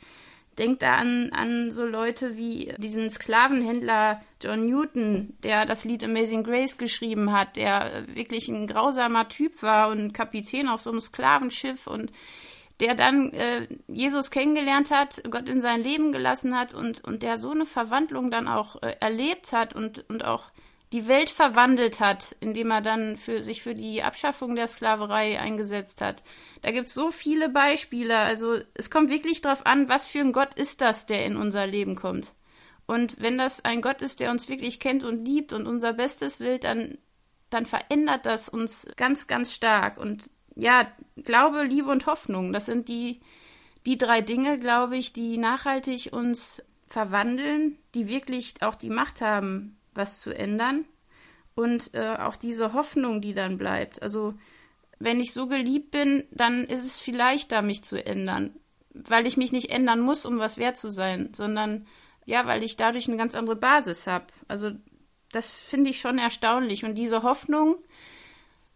denke 0.57 0.77
da 0.77 0.95
an, 0.95 1.31
an 1.33 1.71
so 1.71 1.85
Leute 1.85 2.37
wie 2.37 2.73
diesen 2.77 3.09
Sklavenhändler 3.09 4.21
John 4.41 4.65
Newton, 4.65 5.35
der 5.43 5.65
das 5.65 5.83
Lied 5.83 6.03
Amazing 6.03 6.43
Grace 6.43 6.77
geschrieben 6.77 7.33
hat, 7.33 7.57
der 7.57 8.05
wirklich 8.07 8.47
ein 8.47 8.67
grausamer 8.67 9.27
Typ 9.27 9.61
war 9.61 9.89
und 9.89 10.13
Kapitän 10.13 10.69
auf 10.69 10.79
so 10.79 10.89
einem 10.89 11.01
Sklavenschiff 11.01 11.87
und 11.87 12.11
der 12.79 12.95
dann 12.95 13.31
äh, 13.33 13.67
Jesus 13.87 14.31
kennengelernt 14.31 14.91
hat, 14.91 15.21
Gott 15.29 15.47
in 15.47 15.61
sein 15.61 15.83
Leben 15.83 16.11
gelassen 16.11 16.57
hat 16.57 16.73
und, 16.73 17.03
und 17.03 17.23
der 17.23 17.37
so 17.37 17.51
eine 17.51 17.65
Verwandlung 17.65 18.31
dann 18.31 18.47
auch 18.47 18.81
äh, 18.81 18.95
erlebt 18.99 19.53
hat 19.53 19.75
und, 19.75 20.09
und 20.09 20.25
auch 20.25 20.51
die 20.93 21.07
Welt 21.07 21.31
verwandelt 21.31 21.99
hat, 21.99 22.35
indem 22.39 22.69
er 22.69 22.81
dann 22.81 23.17
für, 23.17 23.41
sich 23.41 23.63
für 23.63 23.73
die 23.73 24.03
Abschaffung 24.03 24.55
der 24.55 24.67
Sklaverei 24.67 25.39
eingesetzt 25.39 26.01
hat. 26.01 26.23
Da 26.61 26.71
gibt 26.71 26.87
es 26.87 26.93
so 26.93 27.09
viele 27.09 27.49
Beispiele. 27.49 28.17
Also 28.17 28.59
es 28.75 28.91
kommt 28.91 29.09
wirklich 29.09 29.41
darauf 29.41 29.65
an, 29.65 29.89
was 29.89 30.07
für 30.07 30.19
ein 30.19 30.33
Gott 30.33 30.53
ist 30.53 30.81
das, 30.81 31.07
der 31.07 31.25
in 31.25 31.35
unser 31.35 31.65
Leben 31.65 31.95
kommt. 31.95 32.33
Und 32.85 33.19
wenn 33.19 33.39
das 33.39 33.65
ein 33.65 33.81
Gott 33.81 34.03
ist, 34.03 34.19
der 34.19 34.29
uns 34.29 34.49
wirklich 34.49 34.79
kennt 34.79 35.03
und 35.03 35.25
liebt 35.25 35.51
und 35.51 35.65
unser 35.65 35.93
Bestes 35.93 36.39
will, 36.39 36.59
dann, 36.59 36.99
dann 37.49 37.65
verändert 37.65 38.27
das 38.27 38.47
uns 38.47 38.87
ganz, 38.95 39.25
ganz 39.25 39.53
stark. 39.53 39.97
Und 39.97 40.29
ja, 40.55 40.91
Glaube, 41.23 41.63
Liebe 41.63 41.89
und 41.89 42.07
Hoffnung, 42.07 42.53
das 42.53 42.65
sind 42.65 42.87
die, 42.87 43.21
die 43.85 43.97
drei 43.97 44.21
Dinge, 44.21 44.57
glaube 44.57 44.97
ich, 44.97 45.13
die 45.13 45.37
nachhaltig 45.37 46.11
uns 46.11 46.61
verwandeln, 46.87 47.77
die 47.95 48.07
wirklich 48.07 48.55
auch 48.61 48.75
die 48.75 48.89
Macht 48.89 49.21
haben, 49.21 49.77
was 49.93 50.19
zu 50.19 50.35
ändern. 50.35 50.85
Und 51.55 51.93
äh, 51.93 52.15
auch 52.19 52.35
diese 52.35 52.73
Hoffnung, 52.73 53.21
die 53.21 53.33
dann 53.33 53.57
bleibt. 53.57 54.01
Also, 54.01 54.33
wenn 54.99 55.19
ich 55.19 55.33
so 55.33 55.47
geliebt 55.47 55.91
bin, 55.91 56.23
dann 56.31 56.63
ist 56.65 56.85
es 56.85 56.99
viel 56.99 57.15
leichter, 57.15 57.61
mich 57.61 57.83
zu 57.83 58.03
ändern. 58.03 58.55
Weil 58.93 59.27
ich 59.27 59.37
mich 59.37 59.51
nicht 59.51 59.69
ändern 59.69 59.99
muss, 59.99 60.25
um 60.25 60.39
was 60.39 60.57
wert 60.57 60.77
zu 60.77 60.89
sein, 60.89 61.33
sondern 61.33 61.85
ja, 62.25 62.47
weil 62.47 62.63
ich 62.63 62.77
dadurch 62.77 63.07
eine 63.07 63.17
ganz 63.17 63.35
andere 63.35 63.55
Basis 63.55 64.07
habe. 64.07 64.25
Also, 64.47 64.71
das 65.31 65.49
finde 65.49 65.89
ich 65.91 65.99
schon 65.99 66.17
erstaunlich. 66.17 66.85
Und 66.85 66.95
diese 66.95 67.23
Hoffnung, 67.23 67.77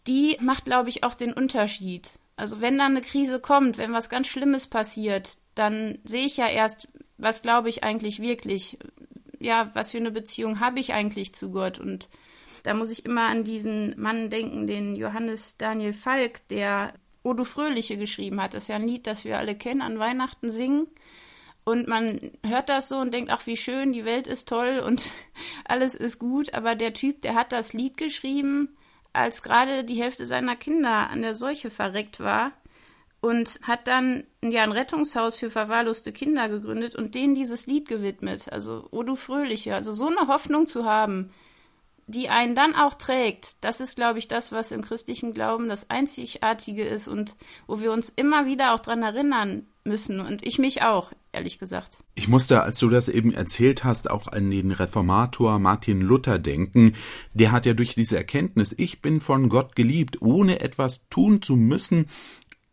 die 0.08 0.38
macht, 0.39 0.65
glaube 0.65 0.89
ich, 0.89 1.04
auch 1.04 1.13
den 1.13 1.34
Unterschied. 1.34 2.10
Also 2.36 2.62
wenn 2.62 2.78
dann 2.78 2.91
eine 2.91 3.02
Krise 3.02 3.39
kommt, 3.39 3.78
wenn 3.78 3.93
was 3.93 4.10
ganz 4.10 4.28
Schlimmes 4.28 4.67
passiert, 4.67 5.38
dann 5.56 6.00
sehe 6.04 6.26
ich 6.26 6.38
ja 6.38 6.48
erst, 6.48 6.88
was 7.17 7.41
glaube 7.41 7.70
ich 7.70 7.84
eigentlich 7.84 8.22
wirklich, 8.22 8.78
ja, 9.39 9.72
was 9.74 9.91
für 9.91 9.98
eine 9.98 10.12
Beziehung 10.12 10.60
habe 10.60 10.80
ich 10.80 10.93
eigentlich 10.93 11.34
zu 11.34 11.52
Gott. 11.52 11.80
Und 11.80 12.10
da 12.63 12.74
muss 12.74 12.91
ich 12.91 13.06
immer 13.06 13.28
an 13.28 13.43
diesen 13.43 14.00
Mann 14.00 14.30
denken, 14.30 14.67
den 14.67 14.96
Johannes 14.96 15.58
Daniel 15.58 15.93
Falk, 15.93 16.48
der 16.50 16.93
O 17.24 17.34
du 17.34 17.43
Fröhliche 17.43 17.98
geschrieben 17.98 18.41
hat. 18.41 18.54
Das 18.54 18.63
ist 18.63 18.70
ja 18.70 18.76
ein 18.76 18.88
Lied, 18.88 19.08
das 19.08 19.26
wir 19.26 19.38
alle 19.38 19.56
kennen, 19.56 19.82
an 19.82 20.00
Weihnachten 20.00 20.50
singen. 20.50 20.88
Und 21.65 21.88
man 21.88 22.32
hört 22.46 22.70
das 22.70 22.88
so 22.88 22.98
und 22.98 23.13
denkt, 23.13 23.30
ach, 23.30 23.46
wie 23.46 23.58
schön, 23.58 23.91
die 23.91 24.06
Welt 24.06 24.28
ist 24.28 24.48
toll 24.48 24.82
und 24.86 25.12
alles 25.65 25.96
ist 25.96 26.20
gut. 26.20 26.54
Aber 26.54 26.76
der 26.76 26.93
Typ, 26.93 27.22
der 27.24 27.36
hat 27.36 27.52
das 27.52 27.74
Lied 27.74 27.98
geschrieben, 27.98 28.77
als 29.17 29.41
gerade 29.41 29.84
die 29.84 30.01
Hälfte 30.01 30.25
seiner 30.25 30.56
Kinder 30.56 31.10
an 31.10 31.21
der 31.21 31.34
Seuche 31.34 31.69
verreckt 31.69 32.19
war 32.19 32.51
und 33.19 33.60
hat 33.63 33.88
dann 33.88 34.25
ja 34.41 34.63
ein 34.63 34.71
Rettungshaus 34.71 35.36
für 35.36 35.49
verwahrloste 35.49 36.12
Kinder 36.12 36.49
gegründet 36.49 36.95
und 36.95 37.15
denen 37.15 37.36
dieses 37.36 37.65
Lied 37.65 37.88
gewidmet. 37.88 38.51
Also, 38.51 38.88
O 38.91 39.03
du 39.03 39.15
Fröhliche. 39.15 39.75
Also 39.75 39.91
so 39.91 40.08
eine 40.08 40.27
Hoffnung 40.27 40.67
zu 40.67 40.86
haben, 40.86 41.32
die 42.06 42.30
einen 42.30 42.56
dann 42.56 42.73
auch 42.73 42.93
trägt, 42.93 43.63
das 43.65 43.82
ist, 43.82 43.97
glaube 43.97 44.19
ich, 44.19 44.30
das, 44.30 44.53
was 44.53 44.71
im 44.71 44.82
christlichen 44.82 45.34
Glauben 45.34 45.67
das 45.67 45.89
Einzigartige 45.89 46.86
ist 46.86 47.10
und 47.10 47.36
wo 47.67 47.82
wir 47.82 47.91
uns 47.91 48.10
immer 48.10 48.45
wieder 48.45 48.73
auch 48.73 48.80
dran 48.80 49.03
erinnern 49.03 49.67
müssen. 49.84 50.21
Und 50.21 50.45
ich 50.45 50.58
mich 50.58 50.84
auch, 50.84 51.12
ehrlich 51.38 51.60
gesagt. 51.60 52.04
Ich 52.15 52.28
musste, 52.28 52.63
als 52.63 52.80
du 52.80 52.89
das 52.89 53.08
eben 53.08 53.34
erzählt 53.34 53.84
hast, 53.84 54.10
auch 54.10 54.28
an 54.28 54.52
den 54.52 54.71
Reformator 54.71 55.60
Martin 55.60 56.02
Luther 56.02 56.39
denken. 56.39 56.93
Der 57.34 57.52
hat 57.52 57.65
ja 57.65 57.73
durch 57.73 57.95
diese 57.95 58.17
Erkenntnis, 58.17 58.76
ich 58.78 59.02
bin 59.02 59.21
von 59.21 59.47
Gott 59.47 59.76
geliebt, 59.76 60.21
ohne 60.21 60.60
etwas 60.60 61.08
tun 61.10 61.41
zu 61.41 61.56
müssen, 61.56 62.08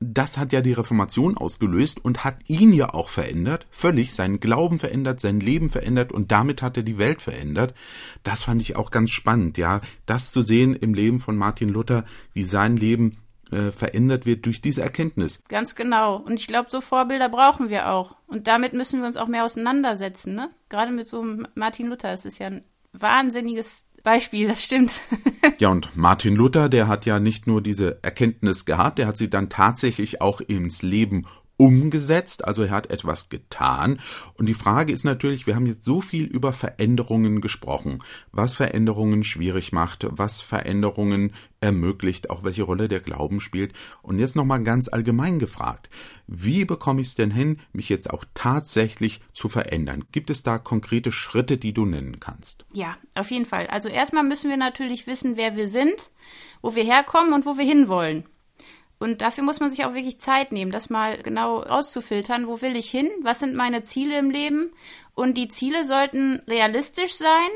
das 0.01 0.37
hat 0.37 0.53
ja 0.53 0.61
die 0.61 0.73
Reformation 0.73 1.37
ausgelöst 1.37 2.05
und 2.05 2.25
hat 2.25 2.37
ihn 2.49 2.73
ja 2.73 2.93
auch 2.93 3.09
verändert, 3.09 3.67
völlig 3.71 4.13
seinen 4.13 4.41
Glauben 4.41 4.79
verändert, 4.79 5.21
sein 5.21 5.41
Leben 5.41 5.71
verändert 5.71 6.13
und 6.13 6.33
damit 6.33 6.63
hat 6.63 6.77
er 6.77 6.83
die 6.83 6.99
Welt 6.99 7.23
verändert. 7.23 7.75
Das 8.23 8.43
fand 8.43 8.61
ich 8.61 8.77
auch 8.77 8.91
ganz 8.91 9.11
spannend, 9.11 9.57
ja, 9.57 9.81
das 10.05 10.31
zu 10.31 10.43
sehen 10.43 10.75
im 10.75 10.95
Leben 10.95 11.21
von 11.21 11.37
Martin 11.37 11.69
Luther, 11.69 12.05
wie 12.33 12.45
sein 12.45 12.77
Leben 12.77 13.17
äh, 13.55 13.73
verändert 13.73 14.27
wird 14.27 14.47
durch 14.47 14.61
diese 14.61 14.83
Erkenntnis. 14.83 15.43
Ganz 15.49 15.75
genau. 15.75 16.17
Und 16.17 16.41
ich 16.41 16.47
glaube, 16.47 16.71
so 16.71 16.81
Vorbilder 16.81 17.29
brauchen 17.29 17.71
wir 17.71 17.91
auch. 17.91 18.17
Und 18.27 18.47
damit 18.49 18.73
müssen 18.73 19.01
wir 19.01 19.07
uns 19.07 19.17
auch 19.17 19.29
mehr 19.29 19.45
auseinandersetzen, 19.45 20.35
ne? 20.35 20.51
Gerade 20.69 20.91
mit 20.91 21.07
so 21.07 21.25
Martin 21.55 21.87
Luther, 21.87 22.11
das 22.11 22.25
ist 22.25 22.39
ja 22.39 22.49
ein 22.49 22.65
wahnsinniges 22.93 23.89
Beispiel, 24.03 24.49
das 24.49 24.63
stimmt. 24.63 24.93
ja, 25.59 25.69
und 25.69 25.97
Martin 25.97 26.37
Luther, 26.37 26.69
der 26.69 26.89
hat 26.89 27.07
ja 27.07 27.19
nicht 27.19 27.47
nur 27.47 27.63
diese 27.63 28.03
Erkenntnis 28.03 28.65
gehabt, 28.65 28.99
der 28.99 29.07
hat 29.07 29.17
sie 29.17 29.31
dann 29.31 29.49
tatsächlich 29.49 30.21
auch 30.21 30.41
ins 30.41 30.83
Leben 30.83 31.27
umgesetzt, 31.57 32.45
also 32.45 32.63
er 32.65 32.71
hat 32.71 32.91
etwas 32.91 33.29
getan. 33.29 34.01
Und 34.35 34.47
die 34.47 34.55
Frage 34.55 34.93
ist 34.93 35.05
natürlich, 35.05 35.47
wir 35.47 35.55
haben 35.55 35.67
jetzt 35.67 35.85
so 35.85 36.01
viel 36.01 36.25
über 36.25 36.53
Veränderungen 36.53 37.41
gesprochen, 37.41 38.03
was 38.33 38.55
Veränderungen 38.55 39.23
schwierig 39.23 39.73
macht, 39.73 40.07
was 40.11 40.41
Veränderungen 40.41 41.33
ermöglicht, 41.61 42.29
auch 42.31 42.43
welche 42.43 42.65
Rolle 42.65 42.89
der 42.89 43.01
Glauben 43.01 43.41
spielt. 43.41 43.73
Und 44.03 44.19
jetzt 44.19 44.37
nochmal 44.37 44.63
ganz 44.63 44.89
allgemein 44.89 45.39
gefragt, 45.39 45.89
wie 46.27 46.65
bekomme 46.65 47.01
ich 47.01 47.09
es 47.09 47.15
denn 47.15 47.31
hin, 47.31 47.61
mich 47.73 47.89
jetzt 47.89 48.11
auch 48.11 48.25
tatsächlich 48.35 49.21
zu 49.33 49.49
verändern? 49.49 50.05
Gibt 50.13 50.31
es 50.31 50.43
da 50.43 50.59
konkrete 50.59 51.13
Schritte, 51.13 51.57
die 51.57 51.73
du 51.73 51.87
nennen 51.87 52.19
kannst? 52.21 52.67
Ja, 52.73 52.97
auf 53.15 53.31
jeden 53.31 53.47
Fall. 53.47 53.69
Also 53.69 53.89
erstmal 53.89 54.25
müssen 54.25 54.51
wir 54.51 54.57
natürlich 54.57 55.07
wissen, 55.07 55.37
wer 55.37 55.57
wir 55.57 55.69
sind, 55.69 56.11
wo 56.63 56.75
wir 56.75 56.85
herkommen 56.85 57.33
und 57.33 57.47
wo 57.47 57.57
wir 57.57 57.65
hinwollen. 57.65 58.25
Und 59.05 59.21
dafür 59.21 59.45
muss 59.45 59.61
man 59.61 59.69
sich 59.69 59.85
auch 59.85 59.93
wirklich 59.93 60.19
Zeit 60.19 60.51
nehmen, 60.51 60.71
das 60.71 60.89
mal 60.89 61.19
genau 61.19 61.63
auszufiltern. 61.63 62.49
Wo 62.49 62.63
will 62.63 62.75
ich 62.75 62.89
hin? 62.89 63.11
Was 63.21 63.39
sind 63.39 63.55
meine 63.55 63.85
Ziele 63.85 64.19
im 64.19 64.31
Leben? 64.31 64.73
Und 65.15 65.35
die 65.35 65.49
Ziele 65.49 65.85
sollten 65.85 66.41
realistisch 66.49 67.13
sein, 67.13 67.51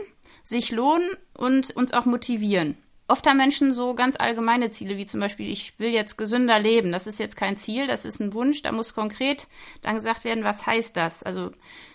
sich 0.44 0.70
lohnen 0.72 1.08
und 1.32 1.70
uns 1.70 1.94
auch 1.94 2.04
motivieren. 2.04 2.76
Oft 3.10 3.26
haben 3.26 3.38
Menschen 3.38 3.72
so 3.72 3.94
ganz 3.94 4.16
allgemeine 4.16 4.68
Ziele, 4.68 4.98
wie 4.98 5.06
zum 5.06 5.20
Beispiel, 5.20 5.50
ich 5.50 5.78
will 5.78 5.88
jetzt 5.88 6.18
gesünder 6.18 6.58
leben. 6.58 6.92
Das 6.92 7.06
ist 7.06 7.18
jetzt 7.18 7.36
kein 7.36 7.56
Ziel, 7.56 7.86
das 7.86 8.04
ist 8.04 8.20
ein 8.20 8.34
Wunsch. 8.34 8.60
Da 8.60 8.70
muss 8.70 8.92
konkret 8.92 9.46
dann 9.80 9.94
gesagt 9.94 10.24
werden, 10.24 10.44
was 10.44 10.66
heißt 10.66 10.94
das? 10.94 11.22
Also 11.22 11.50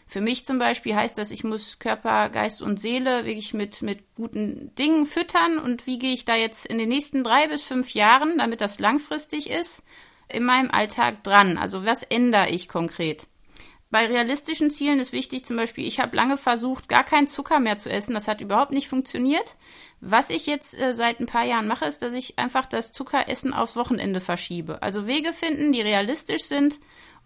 für 0.08 0.22
mich 0.22 0.44
zum 0.44 0.58
Beispiel 0.58 0.96
heißt 0.96 1.16
das, 1.20 1.30
ich 1.30 1.44
muss 1.44 1.78
Körper, 1.78 2.30
Geist 2.30 2.64
und 2.64 2.80
Seele 2.80 3.26
wirklich 3.26 3.54
mit, 3.54 3.84
mit 3.84 4.16
guten 4.16 4.74
Dingen 4.74 5.06
füttern. 5.06 5.60
Und 5.60 5.86
wie 5.86 6.00
gehe 6.00 6.14
ich 6.14 6.26
da 6.26 6.36
jetzt 6.36 6.66
in 6.66 6.80
den 6.80 6.90
nächsten 6.90 7.24
drei 7.24 7.48
bis 7.48 7.62
fünf 7.62 7.94
Jahren, 7.94 8.40
damit 8.40 8.60
das 8.60 8.80
langfristig 8.80 9.52
ist, 9.52 9.86
in 10.30 10.44
meinem 10.44 10.72
Alltag 10.72 11.24
dran? 11.24 11.60
Also 11.60 11.86
was 11.86 12.02
ändere 12.02 12.50
ich 12.50 12.68
konkret? 12.68 13.28
Bei 13.94 14.08
realistischen 14.08 14.72
Zielen 14.72 15.00
ist 15.00 15.14
wichtig 15.14 15.46
zum 15.46 15.56
Beispiel, 15.56 15.86
ich 15.86 16.00
habe 16.00 16.18
lange 16.18 16.36
versucht, 16.36 16.90
gar 16.90 17.04
keinen 17.04 17.28
Zucker 17.28 17.60
mehr 17.60 17.78
zu 17.78 17.92
essen. 17.92 18.16
Das 18.16 18.28
hat 18.28 18.42
überhaupt 18.42 18.72
nicht 18.72 18.88
funktioniert. 18.88 19.56
Was 20.02 20.32
ich 20.32 20.48
jetzt 20.48 20.76
äh, 20.82 20.96
seit 20.96 21.20
ein 21.20 21.28
paar 21.28 21.44
Jahren 21.44 21.68
mache, 21.68 21.86
ist, 21.86 22.02
dass 22.02 22.16
ich 22.16 22.40
einfach 22.40 22.66
das 22.66 22.92
Zuckeressen 22.92 23.54
aufs 23.54 23.76
Wochenende 23.76 24.20
verschiebe. 24.20 24.82
Also 24.82 25.06
Wege 25.06 25.32
finden, 25.32 25.72
die 25.72 25.82
realistisch 25.82 26.46
sind, 26.46 26.80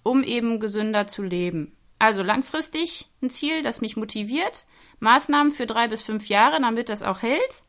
um 0.03 0.23
eben 0.23 0.59
gesünder 0.59 1.07
zu 1.07 1.23
leben. 1.23 1.71
Also 1.99 2.21
langfristig 2.21 3.07
ein 3.21 3.29
Ziel, 3.29 3.61
das 3.61 3.79
mich 3.79 3.95
motiviert, 3.95 4.65
Maßnahmen 4.99 5.53
für 5.53 5.67
drei 5.67 5.87
bis 5.87 6.01
fünf 6.01 6.27
Jahre, 6.27 6.59
damit 6.59 6.89
das 6.89 7.01
auch 7.01 7.21
hält. 7.21 7.63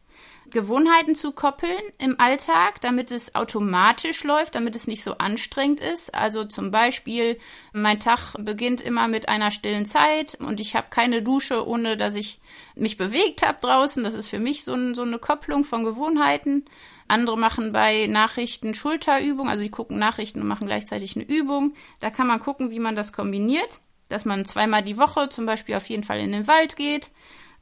Gewohnheiten 0.51 1.15
zu 1.15 1.33
koppeln 1.33 1.79
im 1.99 2.19
Alltag, 2.21 2.81
damit 2.81 3.11
es 3.11 3.35
automatisch 3.35 4.25
läuft, 4.25 4.55
damit 4.55 4.77
es 4.77 4.87
nicht 4.87 5.03
so 5.03 5.19
anstrengend 5.19 5.81
ist. 5.81 6.15
Also 6.15 6.45
zum 6.45 6.71
Beispiel, 6.71 7.39
mein 7.73 8.01
Tag 8.01 8.35
beginnt 8.39 8.81
immer 8.81 9.09
mit 9.09 9.29
einer 9.29 9.51
stillen 9.51 9.87
Zeit 9.87 10.37
und 10.41 10.61
ich 10.61 10.75
habe 10.75 10.89
keine 10.91 11.23
Dusche, 11.23 11.67
ohne 11.67 11.97
dass 11.97 12.15
ich 12.15 12.41
mich 12.75 12.97
bewegt 12.97 13.47
habe 13.47 13.59
draußen. 13.61 14.05
Das 14.05 14.15
ist 14.15 14.29
für 14.29 14.39
mich 14.39 14.65
so, 14.65 14.75
ein, 14.75 14.95
so 14.95 15.03
eine 15.03 15.19
Kopplung 15.19 15.65
von 15.65 15.85
Gewohnheiten. 15.85 16.65
Andere 17.09 17.39
machen 17.39 17.73
bei 17.73 18.07
Nachrichten 18.07 18.75
Schulterübung, 18.75 19.49
also 19.49 19.63
die 19.63 19.71
gucken 19.71 19.99
Nachrichten 19.99 20.43
und 20.43 20.49
machen 20.49 20.67
gleichzeitig 20.67 21.17
eine 21.17 21.25
Übung. 21.25 21.75
Da 22.01 22.11
kann 22.11 22.27
man 22.27 22.41
gucken, 22.41 22.71
wie 22.71 22.81
man 22.81 22.97
das 22.97 23.13
kombiniert 23.13 23.81
dass 24.09 24.25
man 24.25 24.45
zweimal 24.45 24.83
die 24.83 24.99
Woche 24.99 25.29
zum 25.29 25.47
Beispiel 25.47 25.77
auf 25.77 25.89
jeden 25.89 26.03
Fall 26.03 26.19
in 26.21 26.33
den 26.33 26.47
Wald 26.47 26.77
geht, 26.77 27.11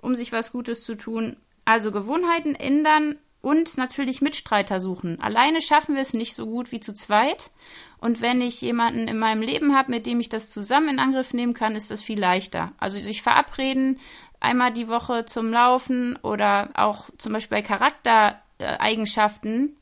um 0.00 0.14
sich 0.14 0.32
was 0.32 0.52
Gutes 0.52 0.84
zu 0.84 0.94
tun. 0.94 1.36
Also 1.66 1.90
Gewohnheiten 1.90 2.54
ändern 2.54 3.16
und 3.42 3.76
natürlich 3.76 4.22
Mitstreiter 4.22 4.80
suchen. 4.80 5.20
Alleine 5.20 5.60
schaffen 5.60 5.94
wir 5.94 6.02
es 6.02 6.14
nicht 6.14 6.34
so 6.34 6.46
gut 6.46 6.72
wie 6.72 6.80
zu 6.80 6.94
zweit. 6.94 7.50
Und 7.98 8.22
wenn 8.22 8.40
ich 8.40 8.60
jemanden 8.60 9.08
in 9.08 9.18
meinem 9.18 9.42
Leben 9.42 9.76
habe, 9.76 9.90
mit 9.90 10.06
dem 10.06 10.20
ich 10.20 10.28
das 10.28 10.50
zusammen 10.50 10.88
in 10.88 10.98
Angriff 10.98 11.34
nehmen 11.34 11.54
kann, 11.54 11.76
ist 11.76 11.90
das 11.90 12.02
viel 12.02 12.18
leichter. 12.18 12.72
Also 12.78 12.98
sich 13.00 13.20
verabreden, 13.20 13.98
einmal 14.40 14.72
die 14.72 14.88
Woche 14.88 15.26
zum 15.26 15.50
Laufen 15.50 16.16
oder 16.22 16.70
auch 16.74 17.10
zum 17.18 17.32
Beispiel 17.32 17.58
bei 17.58 17.62
Charaktereigenschaften 17.62 19.76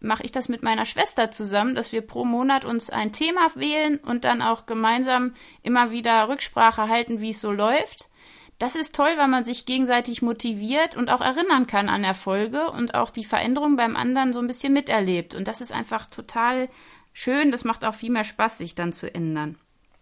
mache 0.00 0.24
ich 0.24 0.32
das 0.32 0.48
mit 0.48 0.62
meiner 0.62 0.84
Schwester 0.84 1.30
zusammen, 1.30 1.74
dass 1.74 1.92
wir 1.92 2.02
pro 2.02 2.24
Monat 2.24 2.64
uns 2.64 2.90
ein 2.90 3.12
Thema 3.12 3.48
wählen 3.54 3.98
und 3.98 4.24
dann 4.24 4.42
auch 4.42 4.66
gemeinsam 4.66 5.34
immer 5.62 5.90
wieder 5.90 6.28
Rücksprache 6.28 6.88
halten, 6.88 7.20
wie 7.20 7.30
es 7.30 7.40
so 7.40 7.52
läuft. 7.52 8.08
Das 8.58 8.74
ist 8.74 8.94
toll, 8.94 9.12
weil 9.16 9.28
man 9.28 9.44
sich 9.44 9.66
gegenseitig 9.66 10.22
motiviert 10.22 10.96
und 10.96 11.10
auch 11.10 11.20
erinnern 11.20 11.66
kann 11.66 11.90
an 11.90 12.04
Erfolge 12.04 12.70
und 12.70 12.94
auch 12.94 13.10
die 13.10 13.24
Veränderung 13.24 13.76
beim 13.76 13.96
anderen 13.96 14.32
so 14.32 14.38
ein 14.38 14.46
bisschen 14.46 14.72
miterlebt. 14.72 15.34
Und 15.34 15.46
das 15.46 15.60
ist 15.60 15.72
einfach 15.72 16.06
total 16.06 16.70
schön. 17.12 17.50
Das 17.50 17.64
macht 17.64 17.84
auch 17.84 17.94
viel 17.94 18.10
mehr 18.10 18.24
Spaß, 18.24 18.56
sich 18.58 18.74
dann 18.74 18.94
zu 18.94 19.14
ändern. 19.14 19.58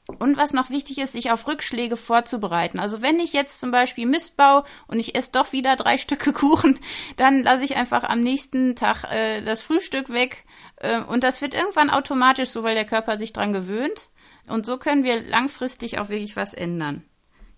Und 0.07 0.37
was 0.37 0.53
noch 0.53 0.71
wichtig 0.71 0.99
ist, 0.99 1.15
sich 1.15 1.31
auf 1.31 1.49
Rückschläge 1.49 1.97
vorzubereiten. 1.97 2.79
Also 2.79 3.01
wenn 3.01 3.19
ich 3.19 3.33
jetzt 3.33 3.59
zum 3.59 3.71
Beispiel 3.71 4.07
Mist 4.07 4.37
baue 4.37 4.65
und 4.87 5.01
ich 5.01 5.17
esse 5.17 5.33
doch 5.33 5.53
wieder 5.53 5.77
drei 5.77 5.97
Stücke 5.99 6.33
Kuchen, 6.33 6.79
dann 7.17 7.43
lasse 7.43 7.65
ich 7.65 7.77
einfach 7.77 8.05
am 8.05 8.21
nächsten 8.21 8.77
Tag 8.77 9.05
äh, 9.11 9.41
das 9.43 9.63
Frühstück 9.63 10.11
weg. 10.11 10.45
Äh, 10.77 11.01
und 11.01 11.25
das 11.25 11.41
wird 11.41 11.55
irgendwann 11.55 11.91
automatisch 11.91 12.51
so, 12.51 12.63
weil 12.63 12.75
der 12.75 12.85
Körper 12.85 13.17
sich 13.17 13.33
dran 13.33 13.53
gewöhnt. 13.53 14.11
Und 14.47 14.67
so 14.67 14.77
können 14.77 15.05
wir 15.05 15.23
langfristig 15.23 15.99
auch 15.99 16.11
wirklich 16.11 16.37
was 16.37 16.53
ändern. 16.53 17.03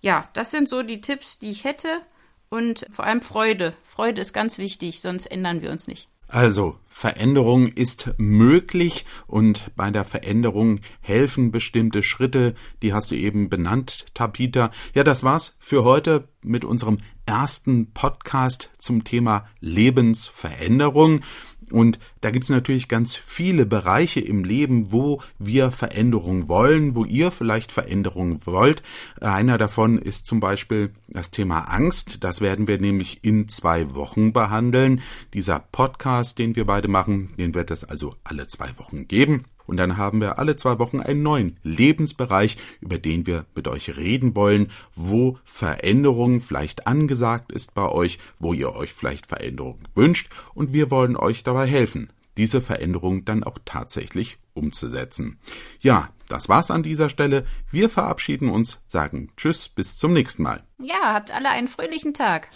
Ja, 0.07 0.29
das 0.35 0.53
sind 0.53 0.69
so 0.69 0.85
die 0.85 1.01
Tipps, 1.01 1.40
die 1.40 1.51
ich 1.51 1.64
hätte. 1.64 2.01
Und 2.49 2.87
vor 2.92 3.07
allem 3.07 3.23
Freude. 3.23 3.75
Freude 3.83 4.21
ist 4.21 4.33
ganz 4.33 4.57
wichtig, 4.57 5.01
sonst 5.01 5.27
ändern 5.27 5.62
wir 5.62 5.73
uns 5.73 5.88
nicht. 5.88 6.09
Also, 6.29 6.79
Veränderung 6.87 7.66
ist 7.66 8.14
möglich 8.16 9.05
und 9.27 9.75
bei 9.75 9.90
der 9.90 10.05
Veränderung 10.05 10.79
helfen 11.01 11.51
bestimmte 11.51 12.05
Schritte, 12.05 12.55
die 12.83 12.95
hast 12.95 13.11
du 13.11 13.16
eben 13.16 13.51
benannt, 13.51 14.07
Tapita. 14.14 14.71
Ja, 14.95 15.03
das 15.03 15.25
war's 15.25 15.57
für 15.59 15.83
heute 15.83 16.29
mit 16.40 16.64
unserem 16.64 16.99
ersten 17.27 17.92
Podcast 17.92 18.71
zum 18.79 19.03
Thema 19.03 19.49
Lebensveränderung. 19.59 21.23
Und 21.70 21.98
da 22.20 22.31
gibt's 22.31 22.48
natürlich 22.48 22.88
ganz 22.88 23.16
viele 23.16 23.66
Bereiche 23.66 24.20
im 24.20 24.44
Leben, 24.44 24.92
wo 24.92 25.20
wir 25.38 25.70
Veränderung 25.70 26.48
wollen, 26.48 26.94
wo 26.94 27.05
ihr 27.05 27.31
vielleicht 27.31 27.72
Veränderung 27.72 28.46
wollt. 28.46 28.83
Einer 29.20 29.59
davon 29.59 29.98
ist 29.98 30.26
zum 30.26 30.40
Beispiel 30.40 30.90
das 31.09 31.31
Thema 31.31 31.61
Angst. 31.61 32.18
Das 32.22 32.40
werden 32.40 32.68
wir 32.68 32.79
nämlich 32.79 33.20
in 33.22 33.48
zwei 33.48 33.94
Wochen 33.94 34.33
behandeln. 34.33 35.00
Dieser 35.35 35.59
Podcast, 35.59 36.38
den 36.38 36.57
wir 36.57 36.66
beide 36.66 36.88
machen, 36.88 37.31
den 37.38 37.55
wird 37.55 37.70
es 37.70 37.85
also 37.85 38.14
alle 38.24 38.46
zwei 38.46 38.70
Wochen 38.79 39.09
geben. 39.09 39.44
Und 39.66 39.76
dann 39.76 39.96
haben 39.96 40.20
wir 40.20 40.38
alle 40.38 40.57
zwei 40.57 40.79
Wochen 40.79 41.00
einen 41.00 41.22
neuen 41.22 41.57
Lebensbereich, 41.62 42.57
über 42.81 42.98
den 42.98 43.26
wir 43.26 43.46
mit 43.55 43.68
euch 43.68 43.96
reden 43.96 44.37
wollen, 44.37 44.70
wo 44.94 45.38
Veränderung 45.44 46.40
vielleicht 46.40 46.87
angesagt 46.87 47.52
ist 47.52 47.74
bei 47.74 47.88
euch, 47.88 48.18
wo 48.38 48.52
ihr 48.52 48.74
euch 48.74 48.92
vielleicht 48.92 49.26
Veränderung 49.26 49.79
wünscht 49.94 50.31
und 50.55 50.72
wir 50.72 50.90
wollen 50.90 51.16
euch 51.16 51.42
dabei 51.42 51.66
helfen, 51.66 52.11
diese 52.37 52.61
Veränderung 52.61 53.24
dann 53.24 53.44
auch 53.44 53.59
tatsächlich 53.64 54.38
umzusetzen. 54.55 55.38
Ja, 55.81 56.11
das 56.29 56.48
war's 56.48 56.70
an 56.70 56.83
dieser 56.83 57.09
Stelle. 57.09 57.46
Wir 57.70 57.88
verabschieden 57.88 58.50
uns, 58.50 58.81
sagen 58.87 59.31
Tschüss, 59.37 59.68
bis 59.68 59.98
zum 59.98 60.12
nächsten 60.12 60.42
Mal. 60.42 60.64
Ja, 60.79 61.14
habt 61.14 61.31
alle 61.31 61.50
einen 61.50 61.68
fröhlichen 61.68 62.14
Tag. 62.14 62.48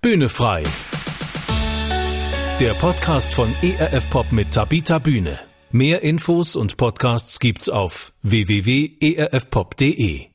Bühne 0.00 0.28
frei 0.28 0.62
der 2.60 2.74
Podcast 2.74 3.34
von 3.34 3.52
ERF 3.62 4.08
Pop 4.10 4.30
mit 4.30 4.52
Tabita 4.52 4.98
Bühne. 4.98 5.53
Mehr 5.76 6.02
Infos 6.02 6.54
und 6.54 6.76
Podcasts 6.76 7.40
gibt's 7.40 7.68
auf 7.68 8.12
www.erfpop.de. 8.22 10.33